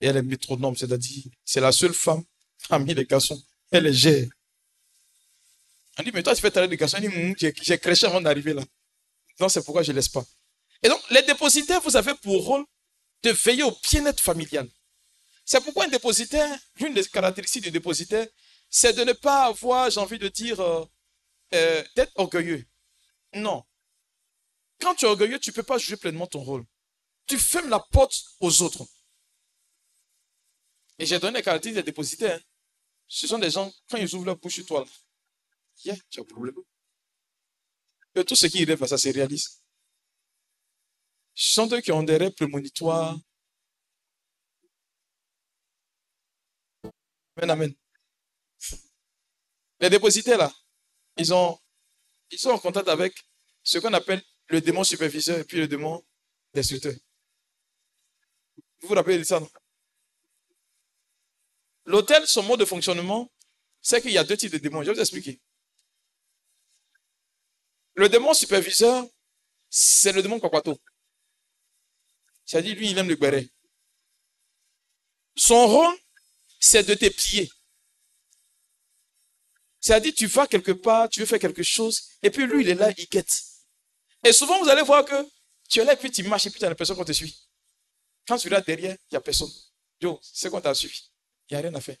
[0.00, 2.22] Et elle est métronome, c'est-à-dire, c'est la seule femme
[2.68, 3.42] parmi les garçons.
[3.70, 4.28] Elle est gère.
[5.98, 6.98] On dit, mais toi, tu fais des garçons.
[7.00, 8.62] Elle dit, j'ai crêché avant d'arriver là.
[9.40, 10.24] Non, c'est pourquoi je ne laisse pas.
[10.82, 12.64] Et donc, les dépositaires, vous avez pour rôle
[13.22, 14.68] de veiller au bien-être familial.
[15.44, 18.26] C'est pourquoi un dépositaire, l'une des caractéristiques du dépositaire,
[18.68, 20.84] c'est de ne pas avoir, j'ai envie de dire, euh,
[21.54, 22.66] euh, d'être orgueilleux.
[23.34, 23.64] Non.
[24.80, 26.64] Quand tu es orgueilleux, tu ne peux pas jouer pleinement ton rôle.
[27.26, 28.86] Tu fermes la porte aux autres.
[30.98, 32.38] Et j'ai donné les caractéristiques des dépositaires.
[32.38, 32.44] Hein.
[33.08, 34.84] Ce sont des gens, quand ils ouvrent leur bouche toi,
[35.76, 36.54] tu as un problème.
[38.14, 39.62] Et tout ce qui rêvent ça se réalise.
[41.34, 43.18] Ce sont eux qui ont des rêves prémonitoires.
[47.36, 47.74] Amen, amen.
[49.80, 50.52] Les dépositaires, là,
[51.16, 51.58] ils, ont,
[52.30, 53.14] ils sont en contact avec
[53.62, 56.04] ce qu'on appelle le démon superviseur et puis le démon
[56.54, 56.94] destructeur.
[58.80, 59.50] Vous vous rappelez de ça, non?
[61.84, 63.30] L'hôtel, son mode de fonctionnement,
[63.80, 64.82] c'est qu'il y a deux types de démons.
[64.82, 65.40] Je vais vous expliquer.
[67.94, 69.06] Le démon superviseur,
[69.70, 70.78] c'est le démon Kwakwato.
[72.44, 73.48] C'est-à-dire, lui, il aime le béret.
[75.36, 75.96] Son rôle,
[76.58, 77.50] c'est de te plier.
[79.80, 82.74] C'est-à-dire, tu vas quelque part, tu veux faire quelque chose, et puis lui, il est
[82.74, 83.42] là, il guette.
[84.24, 85.14] Et souvent, vous allez voir que
[85.68, 87.36] tu es là, puis tu marches, et puis tu as l'impression qu'on te suit.
[88.26, 89.50] Quand tu regardes derrière, il n'y a personne.
[90.00, 91.00] Yo, c'est qu'on t'a suivi?
[91.48, 91.96] Il n'y a rien à faire.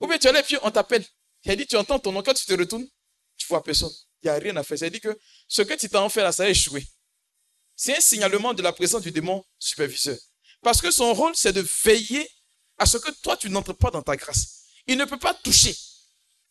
[0.00, 1.04] Ou bien tu es là, puis on t'appelle.
[1.44, 2.86] Il dit, tu entends ton nom, quand tu te retournes,
[3.36, 3.92] tu vois personne.
[4.22, 4.78] Il n'y a rien à faire.
[4.78, 6.86] C'est-à-dire que ce que tu t'as en fait là, ça a échoué.
[7.74, 10.18] C'est un signalement de la présence du démon superviseur.
[10.62, 12.28] Parce que son rôle, c'est de veiller
[12.76, 14.64] à ce que toi, tu n'entres pas dans ta grâce.
[14.86, 15.76] Il ne peut pas toucher.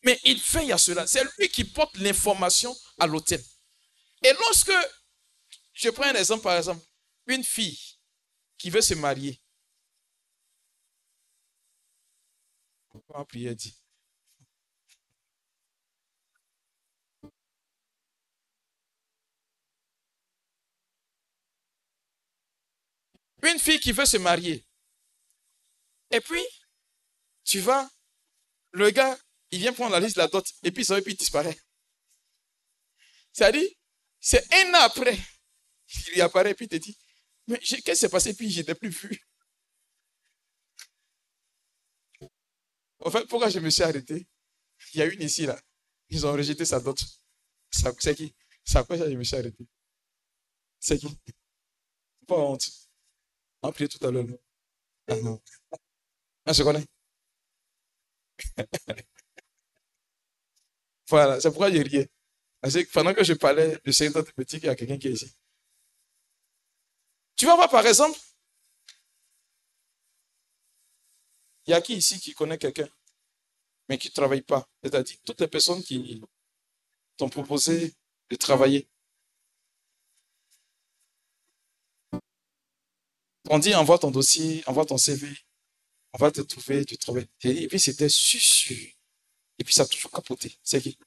[0.02, 1.06] Mais il veille à cela.
[1.06, 3.42] C'est lui qui porte l'information à l'hôtel.
[4.22, 4.72] Et lorsque,
[5.72, 6.84] je prends un exemple par exemple,
[7.26, 7.78] une fille
[8.56, 9.40] qui veut se marier.
[12.88, 13.76] Pourquoi prier dit?
[23.42, 24.66] Une fille qui veut se marier.
[26.10, 26.44] Et puis,
[27.44, 27.88] tu vas,
[28.72, 29.16] le gars,
[29.50, 31.58] il vient prendre la liste de la dot, et puis ça, et puis il disparaît.
[33.32, 33.68] C'est-à-dire,
[34.20, 35.18] c'est un an après,
[36.12, 36.96] il y apparaît, et puis il te dit,
[37.46, 39.20] mais qu'est-ce qui s'est passé, puis je n'étais plus vu.
[43.00, 44.26] En fait, pourquoi je me suis arrêté?
[44.94, 45.58] Il y a une ici, là.
[46.10, 46.98] Ils ont rejeté sa dot.
[47.70, 48.34] C'est qui?
[48.64, 49.66] C'est quoi je me suis arrêté?
[50.80, 51.08] C'est qui?
[52.26, 52.68] Pas honte.
[53.62, 54.26] On prié tout à l'heure.
[55.08, 55.40] Ah non.
[56.46, 56.86] On se connaît
[61.08, 62.08] Voilà, c'est pourquoi j'ai riais.
[62.60, 65.12] Parce que pendant que je parlais de Seigneur petit, il y a quelqu'un qui est
[65.12, 65.32] ici.
[67.36, 68.18] Tu vas voir par exemple,
[71.66, 72.88] il y a qui ici qui connaît quelqu'un,
[73.88, 76.20] mais qui ne travaille pas C'est-à-dire toutes les personnes qui
[77.16, 77.94] t'ont proposé
[78.30, 78.88] de travailler.
[83.50, 85.28] On dit envoie ton dossier, envoie ton CV,
[86.12, 87.28] on va te trouver tu travail.
[87.44, 88.97] Et puis c'était sûr.
[89.58, 90.56] Et puis ça a toujours capoté.
[90.62, 90.98] C'est qui?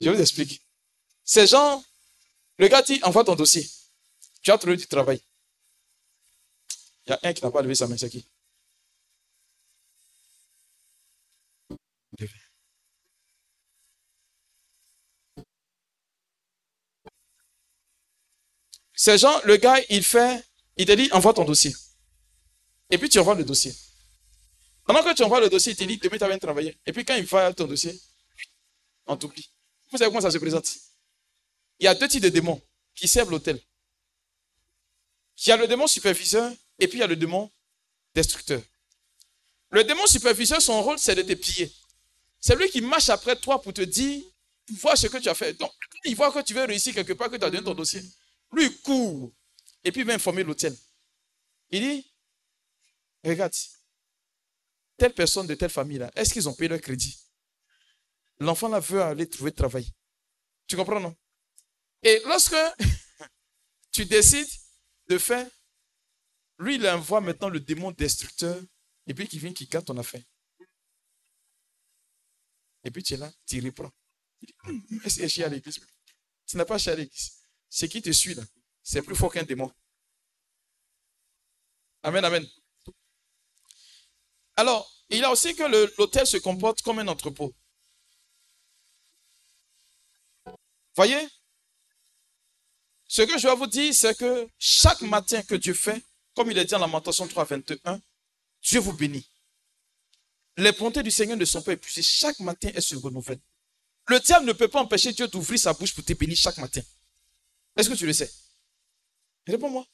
[0.00, 0.62] Je vous explique.
[1.24, 1.84] Ces gens,
[2.58, 3.68] le gars dit envoie ton dossier.
[4.42, 5.20] Tu as trouvé du travail.
[7.06, 8.26] Il y a un qui n'a pas levé sa main, c'est qui?
[18.94, 20.44] Ces gens, le gars, il fait,
[20.76, 21.72] il te dit, envoie ton dossier.
[22.90, 23.74] Et puis tu envoies le dossier.
[24.84, 26.76] Pendant que tu envoies le dossier, il te dit, demain tu vas travailler.
[26.84, 27.98] Et puis quand il fait ton dossier,
[29.06, 29.48] on t'oublie.
[29.90, 30.68] Vous savez comment ça se présente?
[31.78, 32.60] Il y a deux types de démons
[32.94, 33.60] qui servent l'hôtel.
[35.38, 37.50] Il y a le démon superviseur et puis il y a le démon
[38.14, 38.60] destructeur.
[39.70, 41.72] Le démon superviseur, son rôle, c'est de te piller.
[42.40, 44.22] C'est lui qui marche après toi pour te dire,
[44.80, 45.54] voir ce que tu as fait.
[45.54, 45.72] Donc,
[46.04, 48.02] il voit que tu veux réussir quelque part, que tu as donné ton dossier.
[48.52, 49.32] Lui, il court.
[49.84, 50.76] Et puis, il va informer l'hôtel.
[51.70, 52.09] Il dit,
[53.24, 53.52] regarde,
[54.96, 57.18] telle personne de telle famille-là, est-ce qu'ils ont payé leur crédit?
[58.38, 59.90] L'enfant là veut aller trouver travail.
[60.66, 61.16] Tu comprends, non?
[62.02, 62.56] Et lorsque
[63.92, 64.48] tu décides
[65.08, 65.48] de faire,
[66.58, 68.60] lui, il envoie maintenant le démon destructeur
[69.06, 70.22] et puis qui vient qui garde ton affaire.
[72.84, 73.90] Et puis tu es là, tu reprends.
[75.04, 75.80] Est-ce que à l'église?
[76.46, 77.42] Tu n'as pas chié à l'église.
[77.68, 78.42] Ce qui te suit là,
[78.82, 79.70] c'est plus fort qu'un démon.
[82.02, 82.46] Amen, amen.
[84.60, 85.62] Alors, il a aussi que
[85.96, 87.50] l'hôtel se comporte comme un entrepôt.
[90.94, 91.26] Voyez?
[93.08, 96.58] Ce que je vais vous dire, c'est que chaque matin que Dieu fait, comme il
[96.58, 98.02] est dit en Lamentation 3, 21,
[98.60, 99.26] Dieu vous bénit.
[100.58, 102.02] Les bontés du Seigneur ne sont pas épuisées.
[102.02, 103.40] Chaque matin, elles se renouvellent.
[104.08, 106.82] Le diable ne peut pas empêcher Dieu d'ouvrir sa bouche pour te bénir chaque matin.
[107.78, 108.30] Est-ce que tu le sais?
[109.46, 109.86] Réponds-moi.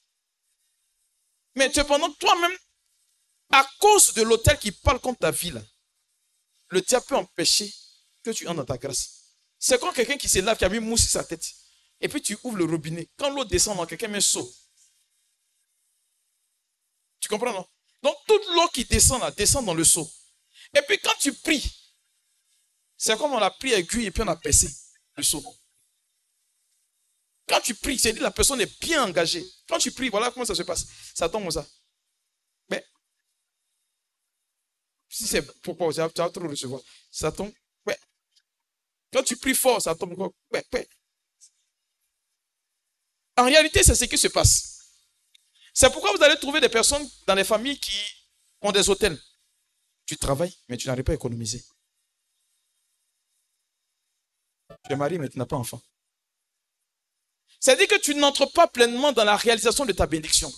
[1.54, 2.58] Mais cependant, toi-même,
[3.50, 5.52] à cause de l'autel qui parle contre ta vie,
[6.68, 7.72] le diable peut empêcher
[8.22, 9.36] que tu entres dans ta grâce.
[9.58, 11.46] C'est comme quelqu'un qui se lave, qui a mis mousse sur sa tête.
[12.00, 13.08] Et puis tu ouvres le robinet.
[13.16, 14.52] Quand l'eau descend, quelqu'un met saut.
[17.20, 17.66] Tu comprends, non?
[18.02, 20.08] Donc toute l'eau qui descend là, descend dans le seau.
[20.74, 21.64] Et puis quand tu pries,
[22.96, 24.68] c'est comme on a pris aiguille et puis on a percé
[25.16, 25.42] le seau.
[27.48, 29.44] Quand tu pries, c'est dit la personne est bien engagée.
[29.68, 30.86] Quand tu pries, voilà comment ça se passe.
[31.14, 31.66] Ça tombe comme ça.
[32.68, 32.84] Mais,
[35.16, 37.50] si c'est pourquoi tu vas trop recevoir, ça tombe.
[37.86, 37.98] Ouais.
[39.10, 40.34] Quand tu pries fort, ça tombe encore.
[40.52, 40.86] Ouais, ouais.
[43.38, 44.90] En réalité, c'est ce qui se passe.
[45.72, 47.98] C'est pourquoi vous allez trouver des personnes dans les familles qui
[48.60, 49.18] ont des hôtels.
[50.04, 51.64] Tu travailles, mais tu n'arrives pas à économiser.
[54.84, 55.80] Tu es marié, mais tu n'as pas d'enfant.
[57.58, 60.52] C'est-à-dire que tu n'entres pas pleinement dans la réalisation de ta bénédiction.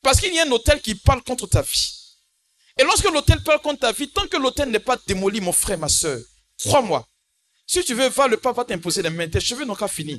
[0.00, 2.03] Parce qu'il y a un hôtel qui parle contre ta vie.
[2.76, 5.78] Et lorsque l'hôtel parle contre ta vie, tant que l'hôtel n'est pas démoli, mon frère,
[5.78, 6.20] ma soeur,
[6.58, 7.06] crois-moi,
[7.66, 10.18] si tu veux, va, le pape va t'imposer les mains, tes cheveux n'ont qu'à finir.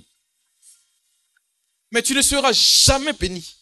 [1.91, 3.55] Mais tu ne seras jamais béni.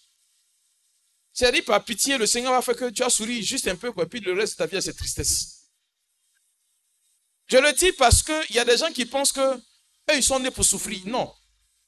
[1.34, 4.06] C'est-à-dire, par pitié, le Seigneur va faire que tu as souri juste un peu, et
[4.06, 5.63] puis le reste de ta vie, c'est tristesse.
[7.47, 10.39] Je le dis parce qu'il y a des gens qui pensent que eux, ils sont
[10.39, 11.01] nés pour souffrir.
[11.06, 11.34] Non.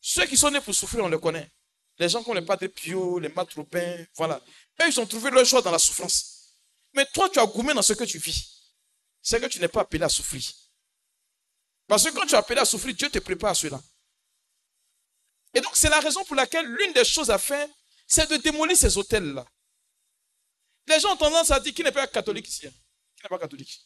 [0.02, 1.50] Ceux qui sont nés pour souffrir, on le connaît.
[1.98, 4.42] Les gens qui ont les Padre Pio, les Matropins, voilà.
[4.82, 6.35] Eux, ils ont trouvé leur joie dans la souffrance.
[6.96, 8.74] Mais toi, tu as gourmé dans ce que tu vis.
[9.22, 10.44] C'est que tu n'es pas appelé à souffrir.
[11.88, 13.82] Parce que quand tu es appelé à souffrir, Dieu te prépare à cela.
[15.54, 17.68] Et donc, c'est la raison pour laquelle l'une des choses à faire,
[18.08, 19.46] c'est de démolir ces hôtels-là.
[20.88, 22.68] Les gens ont tendance à dire qui n'est pas catholique ici.
[22.68, 22.74] Hein?
[23.16, 23.82] Qui n'est pas catholique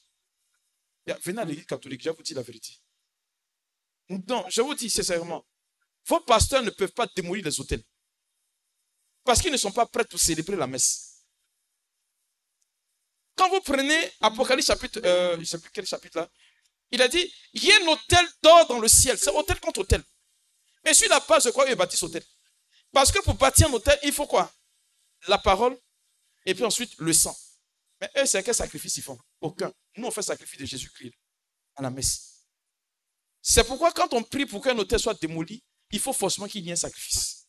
[1.23, 2.77] Venez à l'église catholique, je vous dire la vérité.
[4.09, 5.45] Non, je vous dis sincèrement,
[6.05, 7.83] vos pasteurs ne peuvent pas démolir les hôtels.
[9.23, 11.08] Parce qu'ils ne sont pas prêts pour célébrer la messe.
[13.39, 16.29] Quand vous prenez Apocalypse chapitre, euh, je ne sais plus quel chapitre là,
[16.91, 19.17] il a dit, il y a un hôtel d'or dans le ciel.
[19.17, 20.03] C'est hôtel contre hôtel.
[20.83, 22.21] Mais sur la base de quoi ils bâtissent hôtel
[22.91, 24.53] Parce que pour bâtir un hôtel, il faut quoi?
[25.29, 25.79] La parole
[26.45, 27.33] et puis ensuite le sang.
[28.01, 29.17] Mais eux, c'est quel sacrifice ils font?
[29.39, 29.71] Aucun.
[29.95, 31.13] Nous, on fait sacrifice de Jésus-Christ
[31.77, 32.43] à la messe.
[33.41, 36.69] C'est pourquoi quand on prie pour qu'un hôtel soit démoli, il faut forcément qu'il y
[36.71, 37.47] ait un sacrifice.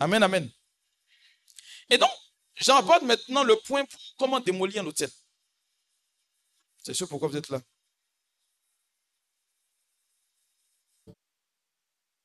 [0.00, 0.50] Amen, amen.
[1.88, 2.10] Et donc,
[2.56, 5.10] j'aborde maintenant le point pour comment démolir un hôtel.
[6.84, 7.60] C'est sûr pourquoi vous êtes là.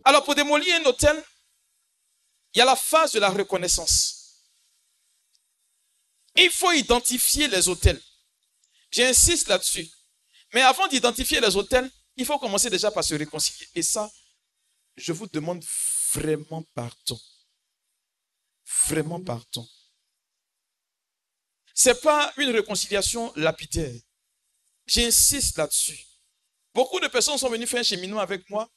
[0.04, 1.24] Alors, pour démolir un hôtel,
[2.54, 4.44] il y a la phase de la reconnaissance.
[6.36, 8.02] Il faut identifier les hôtels.
[8.92, 9.88] J'insiste là-dessus.
[10.54, 13.68] Mais avant d'identifier les hôtels, il faut commencer déjà par se réconcilier.
[13.76, 14.10] Et ça,
[14.96, 15.64] je vous demande
[16.14, 17.20] vraiment pardon.
[18.88, 19.68] Vraiment pardon.
[21.80, 24.02] Ce n'est pas une réconciliation lapidaire.
[24.86, 25.98] J'insiste là-dessus.
[26.74, 28.70] Beaucoup de personnes sont venues faire un cheminement avec moi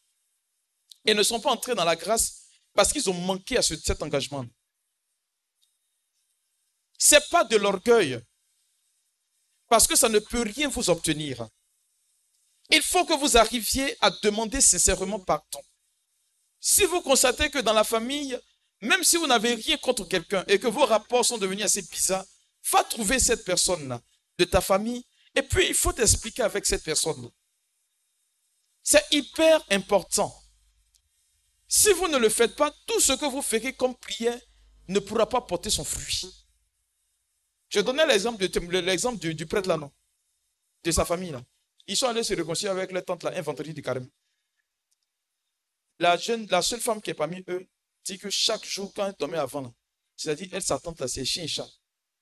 [1.04, 4.46] et ne sont pas entrées dans la grâce parce qu'ils ont manqué à cet engagement.
[6.96, 8.20] Ce n'est pas de l'orgueil,
[9.68, 11.48] parce que ça ne peut rien vous obtenir.
[12.70, 15.60] Il faut que vous arriviez à demander sincèrement pardon.
[16.60, 18.38] Si vous constatez que dans la famille,
[18.80, 22.24] même si vous n'avez rien contre quelqu'un et que vos rapports sont devenus assez bizarres,
[22.70, 24.00] va trouver cette personne-là
[24.38, 27.30] de ta famille et puis il faut t'expliquer avec cette personne.
[28.82, 30.34] C'est hyper important.
[31.68, 34.38] Si vous ne le faites pas, tout ce que vous ferez comme prière
[34.88, 36.22] ne pourra pas porter son fruit.
[37.68, 39.90] Je donnais l'exemple, l'exemple du, prêtre là, non?
[40.84, 41.42] De sa famille là.
[41.86, 44.08] Ils sont allés se réconcilier avec leur tante là, un vendredi du carême.
[45.98, 47.66] La, seule femme qui est parmi eux
[48.04, 49.72] dit que chaque jour, quand elle dormait avant,
[50.16, 51.68] c'est-à-dire, elle, sa tante là, c'est et chat.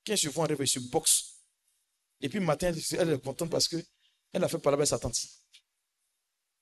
[0.06, 1.40] Quand se voit en rêve, boxe.
[2.20, 3.84] Et puis, le matin, elle est contente parce qu'elle
[4.32, 5.16] a fait parler avec sa tante.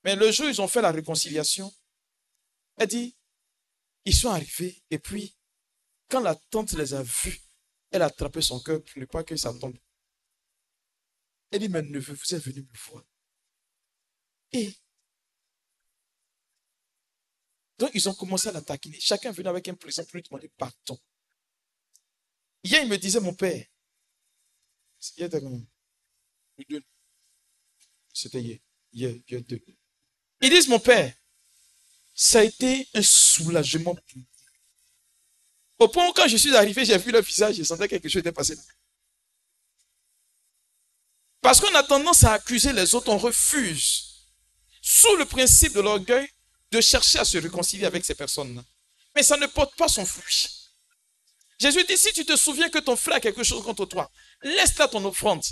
[0.05, 1.73] Mais le jour où ils ont fait la réconciliation,
[2.77, 3.17] elle dit,
[4.05, 5.37] ils sont arrivés, et puis,
[6.09, 7.41] quand la tante les a vus,
[7.91, 9.77] elle a attrapé son cœur pour ne pas que ça tombe.
[11.51, 13.05] Elle dit, mais neveu, vous êtes venu me voir.
[14.53, 14.75] Et
[17.79, 18.93] donc, ils ont commencé à l'attaquer.
[19.01, 20.99] Chacun venait avec un présent pour lui demander pardon.
[22.63, 23.65] Hier, il me disait, mon père,
[25.01, 25.41] c'était
[28.41, 28.59] hier,
[28.93, 29.65] hier, hier deux.
[30.41, 31.15] Ils disent, mon père,
[32.15, 34.23] ça a été un soulagement pour
[35.79, 38.21] au point où quand je suis arrivé, j'ai vu le visage, je sentais quelque chose
[38.21, 38.59] était passé.
[41.41, 44.27] Parce qu'on a tendance à accuser les autres, on refuse,
[44.83, 46.29] sous le principe de l'orgueil,
[46.73, 48.65] de chercher à se réconcilier avec ces personnes-là.
[49.15, 50.58] Mais ça ne porte pas son fruit.
[51.59, 54.11] Jésus dit, si tu te souviens que ton frère a quelque chose contre toi,
[54.43, 55.43] laisse là ton offrande.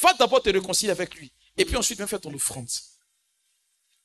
[0.00, 1.32] Va d'abord te réconcilier avec lui.
[1.56, 2.68] Et puis ensuite, viens faire ton offrande.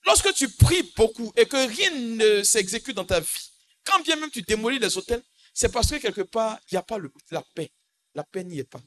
[0.06, 3.52] Lorsque tu pries beaucoup et que rien ne s'exécute dans ta vie,
[3.84, 6.84] quand bien même tu démolis les hôtels, c'est parce que quelque part, il n'y a
[6.84, 6.97] pas
[7.30, 7.71] la paix.
[8.15, 8.82] La paix n'y est pas.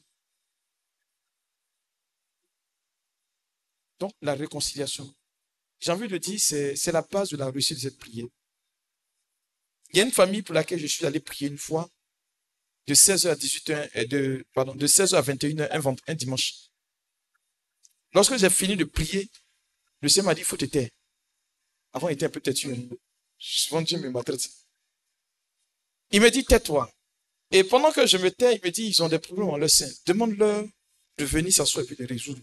[3.99, 5.15] Donc, la réconciliation.
[5.79, 8.27] J'ai envie de dire, c'est la base de la réussite de cette prière.
[9.91, 11.89] Il y a une famille pour laquelle je suis allé prier une fois,
[12.87, 16.53] de 16h à 18h, de, pardon, de 16h à 21h, un, un dimanche.
[18.13, 19.29] Lorsque j'ai fini de prier,
[20.01, 20.89] le Seigneur m'a dit, il faut te taire.
[21.93, 22.73] Avant, il était un peu têtu.
[23.37, 24.49] Souvent, Dieu me maltraite.
[26.11, 26.91] Il me dit, tais-toi.
[27.51, 29.69] Et pendant que je me tais, il me dit, ils ont des problèmes en leur
[29.69, 29.89] sein.
[30.05, 30.65] Demande-leur
[31.17, 32.41] de venir s'asseoir et puis de résoudre.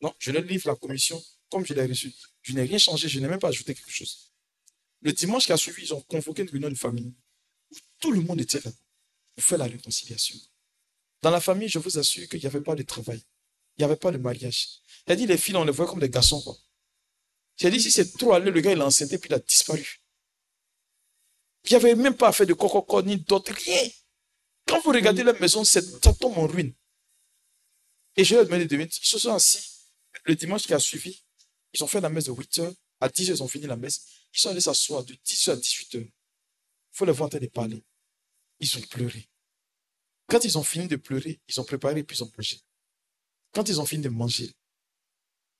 [0.00, 2.12] Non, je leur livre la commission comme je l'ai reçu.
[2.42, 4.32] Je n'ai rien changé, je n'ai même pas ajouté quelque chose.
[5.00, 7.14] Le dimanche qui a suivi, ils ont convoqué une réunion de famille.
[8.00, 8.70] Tout le monde était là
[9.38, 10.36] pour faire la réconciliation.
[11.22, 13.22] Dans la famille, je vous assure qu'il n'y avait pas de travail.
[13.76, 14.68] Il n'y avait pas de mariage.
[15.06, 16.42] Il a dit, les filles, on les voit comme des garçons.
[17.56, 20.02] J'ai dit, si c'est trop allé, le gars, il a enceinté, puis il a disparu.
[21.64, 23.88] Il n'y avait même pas fait de coco ni d'autres, rien.
[24.66, 26.74] Quand vous regardez la maison, ça tombe en ruine.
[28.16, 28.88] Et je leur ai demandé de venir.
[28.90, 29.70] Ils se sont assis.
[30.24, 31.22] Le dimanche qui a suivi,
[31.74, 32.74] ils ont fait la messe de 8 heures.
[33.00, 34.04] À 10 heures, ils ont fini la messe.
[34.34, 36.08] Ils sont allés s'asseoir de 10 heures à 18 heures.
[36.90, 37.84] faut les voir en train de parler.
[38.60, 39.28] Ils ont pleuré.
[40.26, 42.60] Quand ils ont fini de pleurer, ils ont préparé puis ils ont mangé.
[43.52, 44.52] Quand ils ont fini de manger,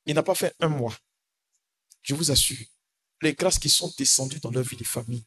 [0.07, 0.97] il n'a pas fait un mois.
[2.03, 2.65] Je vous assure,
[3.23, 5.25] les grâces qui sont descendues dans leur vie de famille.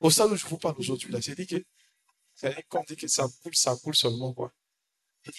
[0.00, 1.64] Au stade où je vous parle aujourd'hui, là, c'est dit que,
[2.34, 2.54] c'est
[2.88, 4.52] dit que ça coule, ça coule seulement, quoi.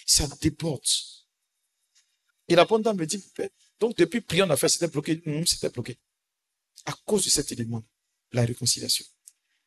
[0.06, 0.86] Ça déborde.
[2.48, 3.22] Et la bonne dame me dit,
[3.78, 5.22] donc depuis prier en affaires, c'était bloqué.
[5.26, 5.98] Non, c'était bloqué.
[6.86, 7.82] À cause de cet élément,
[8.32, 9.04] la réconciliation.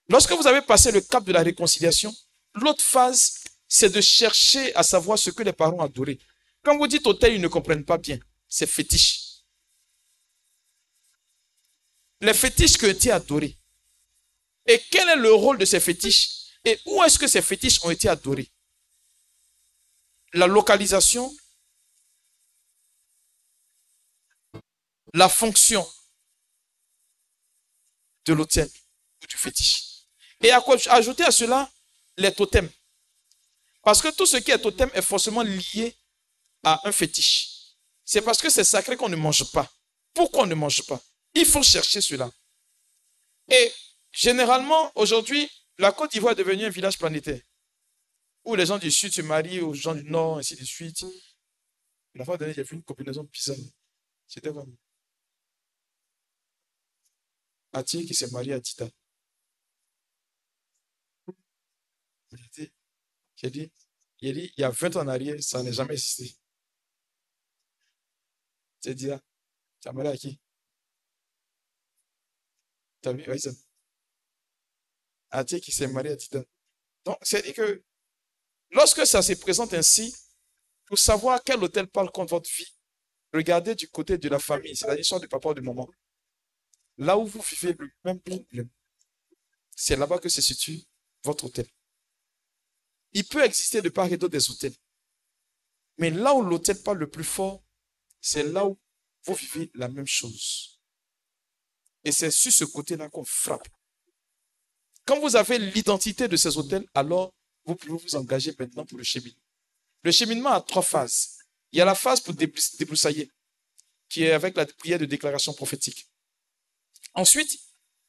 [0.09, 2.15] Lorsque vous avez passé le cap de la réconciliation,
[2.55, 6.19] l'autre phase, c'est de chercher à savoir ce que les parents adoraient.
[6.63, 8.17] Quand vous dites hôtel, ils ne comprennent pas bien.
[8.47, 9.43] C'est fétiche.
[12.21, 13.57] Les fétiches que tu as adorés.
[14.65, 16.29] Et quel est le rôle de ces fétiches?
[16.63, 18.49] Et où est-ce que ces fétiches ont été adorés
[20.33, 21.33] La localisation,
[25.13, 25.87] la fonction
[28.25, 28.69] de l'hôtel
[29.23, 29.86] ou du fétiche.
[30.41, 31.69] Et ajouter à cela
[32.17, 32.69] les totems.
[33.83, 35.95] Parce que tout ce qui est totem est forcément lié
[36.63, 37.75] à un fétiche.
[38.03, 39.71] C'est parce que c'est sacré qu'on ne mange pas.
[40.13, 41.01] Pourquoi on ne mange pas?
[41.33, 42.29] Il faut chercher cela.
[43.49, 43.71] Et
[44.11, 47.39] généralement, aujourd'hui, la Côte d'Ivoire est devenue un village planétaire.
[48.43, 51.05] Où les gens du sud se marient aux gens du nord, ainsi de suite.
[52.15, 53.55] La fois dernière, j'ai vu une combinaison bizarre.
[54.27, 54.73] C'était vraiment.
[57.73, 58.87] Ati qui s'est marié à Tita.
[63.35, 63.71] J'ai
[64.21, 66.35] il y a 20 ans en arrière, ça n'a jamais existé.
[68.79, 69.09] C'est dit,
[69.81, 70.39] tu as marié à qui
[73.01, 73.51] Tu as vu, oui, ça.
[75.29, 76.43] Ati qui s'est marié à Tita.
[77.05, 77.83] Donc, c'est dit que
[78.71, 80.15] lorsque ça se présente ainsi,
[80.85, 82.73] pour savoir quel hôtel parle contre votre vie,
[83.33, 85.87] regardez du côté de la famille, c'est-à-dire du papa ou du maman.
[86.97, 88.69] Là où vous vivez le même problème,
[89.75, 90.81] c'est là-bas que se situe
[91.23, 91.67] votre hôtel.
[93.13, 94.75] Il peut exister de part et d'autre des hôtels.
[95.97, 97.63] Mais là où l'hôtel parle le plus fort,
[98.21, 98.77] c'est là où
[99.23, 100.79] vous vivez la même chose.
[102.03, 103.67] Et c'est sur ce côté-là qu'on frappe.
[105.05, 107.33] Quand vous avez l'identité de ces hôtels, alors
[107.65, 109.39] vous pouvez vous engager maintenant pour le cheminement.
[110.03, 111.37] Le cheminement a trois phases.
[111.71, 113.31] Il y a la phase pour débroussailler,
[114.09, 116.07] qui est avec la prière de déclaration prophétique.
[117.13, 117.59] Ensuite,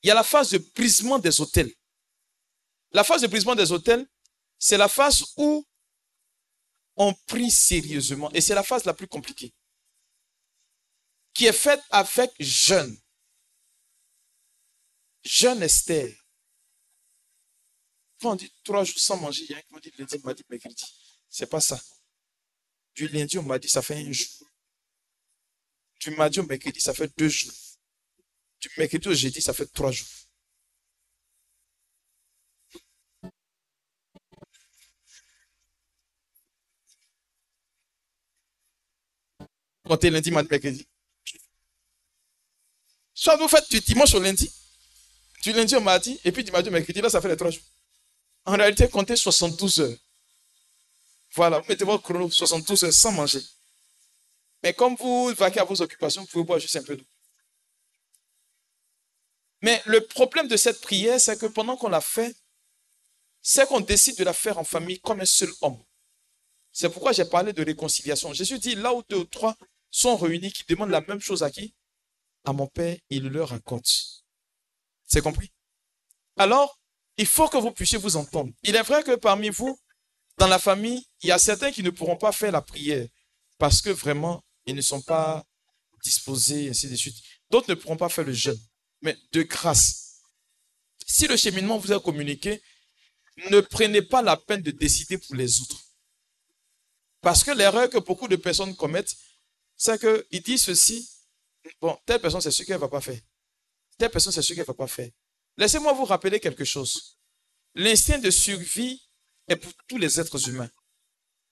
[0.02, 1.72] il y a la phase de brisement des hôtels.
[2.92, 4.06] La phase de brisement des hôtels,
[4.58, 5.64] c'est la phase où
[6.96, 8.30] on prie sérieusement.
[8.32, 9.54] Et c'est la phase la plus compliquée.
[11.32, 12.98] Qui est faite avec jeûne.
[15.22, 16.12] Jeûne Esther.
[18.20, 20.18] Quand on dit trois jours sans manger, il y a un qui m'a dit lundi,
[20.24, 20.84] m'a dit mercredi.
[21.28, 21.80] C'est pas ça.
[22.94, 24.48] Du lundi, on m'a dit ça fait un jour.
[26.00, 27.52] Du mardi au mercredi, ça fait deux jours.
[28.60, 30.08] Du mercredi au jeudi, ça fait trois jours.
[39.88, 40.86] Comptez lundi, mardi, mercredi.
[43.14, 44.52] Soit vous faites du dimanche au lundi,
[45.42, 47.50] du lundi au mardi, et puis du mardi au mercredi, là, ça fait les trois
[47.50, 47.64] jours.
[48.44, 49.96] En réalité, comptez 72 heures.
[51.34, 53.40] Voilà, vous mettez votre chrono 72 heures sans manger.
[54.62, 57.04] Mais comme vous vaquez à vos occupations, vous pouvez boire juste un peu d'eau.
[59.62, 62.36] Mais le problème de cette prière, c'est que pendant qu'on la fait,
[63.40, 65.82] c'est qu'on décide de la faire en famille comme un seul homme.
[66.72, 68.32] C'est pourquoi j'ai parlé de réconciliation.
[68.34, 69.56] Jésus dit, là où deux ou trois
[69.90, 71.74] sont réunis, qui demandent la même chose à qui?
[72.44, 73.88] À mon Père, il leur raconte.
[75.04, 75.50] C'est compris?
[76.36, 76.78] Alors,
[77.16, 78.52] il faut que vous puissiez vous entendre.
[78.62, 79.78] Il est vrai que parmi vous,
[80.36, 83.08] dans la famille, il y a certains qui ne pourront pas faire la prière
[83.58, 85.44] parce que vraiment, ils ne sont pas
[86.04, 87.16] disposés, ainsi de suite.
[87.50, 88.60] D'autres ne pourront pas faire le jeûne
[89.02, 90.22] mais de grâce.
[91.06, 92.62] Si le cheminement vous a communiqué,
[93.50, 95.80] ne prenez pas la peine de décider pour les autres.
[97.20, 99.16] Parce que l'erreur que beaucoup de personnes commettent,
[99.78, 101.08] c'est qu'ils disent ceci,
[101.80, 103.20] bon, telle personne, c'est ce qu'elle ne va pas faire.
[103.96, 105.10] Telle personne, c'est ce qu'elle ne va pas faire.
[105.56, 107.18] Laissez-moi vous rappeler quelque chose.
[107.74, 109.00] L'instinct de survie
[109.46, 110.70] est pour tous les êtres humains.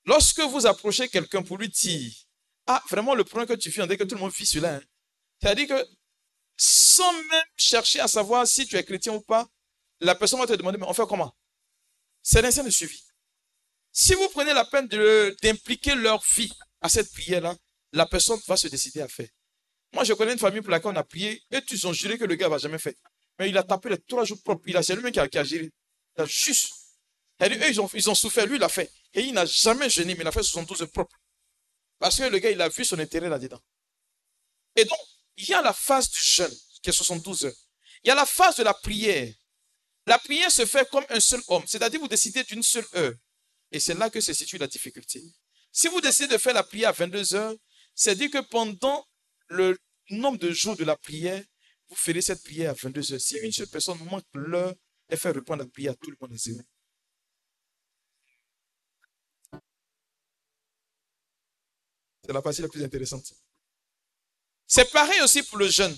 [0.04, 2.12] Lorsque vous approchez quelqu'un pour lui dire,
[2.66, 4.76] ah, vraiment, le problème que tu vis, on dit que tout le monde vit cela.
[4.76, 4.82] Hein.
[5.40, 5.88] C'est-à-dire que
[6.56, 9.48] sans même chercher à savoir si tu es chrétien ou pas,
[10.00, 11.36] la personne va te demander, mais on fait comment?
[12.22, 13.00] C'est l'instinct de suivi.
[13.92, 14.88] Si vous prenez la peine
[15.42, 17.56] d'impliquer leur vie à cette prière-là,
[17.92, 19.28] la personne va se décider à faire.
[19.92, 22.24] Moi, je connais une famille pour laquelle on a prié et ils ont juré que
[22.24, 22.94] le gars ne va jamais faire.
[23.38, 24.64] Mais il a tapé les trois jours propres.
[24.66, 25.70] Il a, c'est lui-même qui a, géré.
[26.16, 26.72] Il a juste.
[27.42, 28.46] eux, ils ont, ils ont souffert.
[28.46, 28.90] Lui, il a fait.
[29.14, 31.16] Et il n'a jamais gêné, mais il a fait 72 heures propres.
[31.98, 33.60] Parce que le gars, il a vu son intérêt là-dedans.
[34.74, 34.98] Et donc,
[35.36, 37.52] il y a la phase du jeûne, qui est 72 heures.
[38.04, 39.32] Il y a la phase de la prière,
[40.06, 43.14] La prière se fait comme un seul homme, c'est-à-dire vous décidez d'une seule heure.
[43.72, 45.22] Et c'est là que se situe la difficulté.
[45.72, 47.54] Si vous décidez de faire la prière à 22 heures,
[47.96, 49.04] c'est dire que pendant
[49.48, 49.76] le
[50.10, 51.42] nombre de jours de la prière,
[51.88, 53.20] vous ferez cette prière à 22 heures.
[53.20, 54.74] Si une seule personne manque l'heure,
[55.08, 56.60] elle fait reprendre la prière à tout le monde à zéro.
[62.24, 63.32] C'est la partie la plus intéressante.
[64.66, 65.96] C'est pareil aussi pour le jeûne.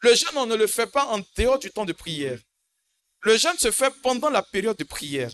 [0.00, 2.38] Le jeûne, on ne le fait pas en dehors du temps de prière.
[3.22, 5.32] Le jeûne se fait pendant la période de prière.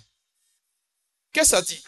[1.33, 1.85] Qu'est-ce que ça dit?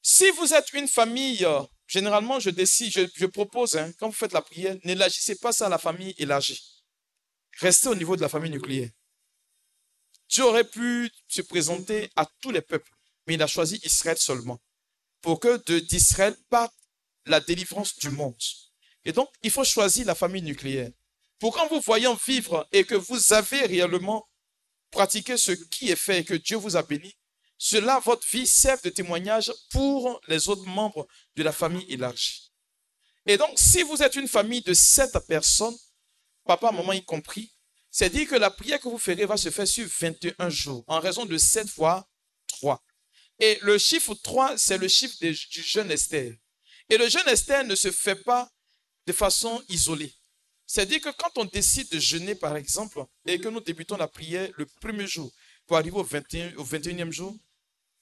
[0.00, 4.32] Si vous êtes une famille, euh, généralement, je décide, je, propose, hein, quand vous faites
[4.32, 6.84] la prière, n'élargissez pas ça à la famille élargie.
[7.58, 8.90] Restez au niveau de la famille nucléaire.
[10.28, 12.92] Dieu aurait pu se présenter à tous les peuples,
[13.26, 14.60] mais il a choisi Israël seulement
[15.20, 16.74] pour que d'Israël parte
[17.26, 18.36] la délivrance du monde.
[19.04, 20.90] Et donc, il faut choisir la famille nucléaire.
[21.38, 24.28] Pour quand vous voyez vivre et que vous avez réellement
[24.90, 27.17] pratiqué ce qui est fait et que Dieu vous a béni,
[27.58, 31.06] cela, votre vie, sert de témoignage pour les autres membres
[31.36, 32.52] de la famille élargie.
[33.26, 35.76] Et donc, si vous êtes une famille de sept personnes,
[36.44, 37.52] papa, maman y compris,
[37.90, 41.00] c'est dire que la prière que vous ferez va se faire sur 21 jours, en
[41.00, 42.08] raison de 7 fois
[42.46, 42.82] 3.
[43.40, 46.34] Et le chiffre 3, c'est le chiffre du jeûne Esther.
[46.88, 48.50] Et le jeûne Esther ne se fait pas
[49.06, 50.12] de façon isolée.
[50.66, 54.50] C'est-à-dire que quand on décide de jeûner, par exemple, et que nous débutons la prière
[54.56, 55.32] le premier jour
[55.66, 57.36] pour arriver au, 21, au 21e jour,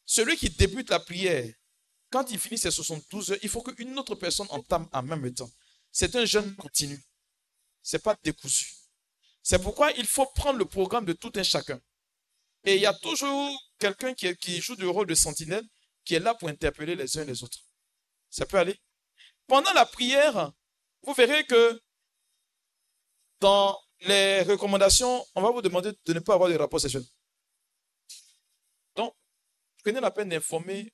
[0.07, 1.53] celui qui débute la prière,
[2.11, 5.51] quand il finit ses 72 heures, il faut qu'une autre personne entame en même temps.
[5.91, 7.03] C'est un jeûne continu.
[7.83, 8.73] Ce n'est pas décousu.
[9.43, 11.81] C'est pourquoi il faut prendre le programme de tout un chacun.
[12.65, 15.65] Et il y a toujours quelqu'un qui, joue le rôle de sentinelle,
[16.05, 17.59] qui est là pour interpeller les uns les autres.
[18.31, 18.79] Ça peut aller.
[19.47, 20.53] Pendant la prière,
[21.03, 21.81] vous verrez que
[23.41, 27.05] dans les recommandations, on va vous demander de ne pas avoir de rapports sexuels.
[29.87, 30.93] Prenez la peine d'informer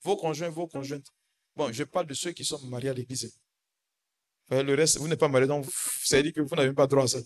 [0.00, 1.06] vos conjoints, vos conjointes.
[1.54, 3.32] Bon, je parle de ceux qui sont mariés à l'église.
[4.50, 5.64] Le reste, vous n'êtes pas marié, donc
[6.02, 7.18] ça veut dire que vous n'avez pas droit à ça.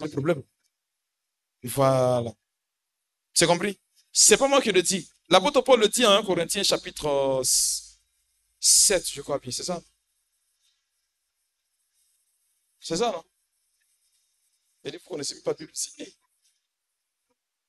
[0.00, 0.42] le problème.
[1.62, 2.32] Voilà.
[3.32, 3.78] C'est compris?
[4.10, 5.08] C'est pas moi qui le dis.
[5.28, 7.40] L'apôtre Paul le dit en 1 Corinthiens chapitre
[8.58, 9.80] 7, je crois bien, c'est ça?
[12.80, 13.22] C'est ça, non?
[14.86, 15.90] Il dit, vous ne connaissez pas Bible ici.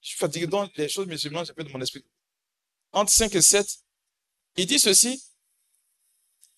[0.01, 2.05] Je suis fatigué donc les choses musulmanes, j'ai peu de mon esprit.
[2.91, 3.67] Entre 5 et 7,
[4.55, 5.23] il dit ceci,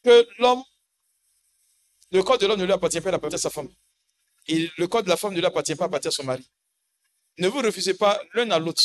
[0.04, 0.64] que l'homme,
[2.12, 3.74] le corps de l'homme ne lui appartient pas, il appartient à sa femme.
[4.48, 6.46] Et le corps de la femme ne lui appartient pas, appartient à son mari.
[7.38, 8.84] Ne vous refusez pas l'un à l'autre,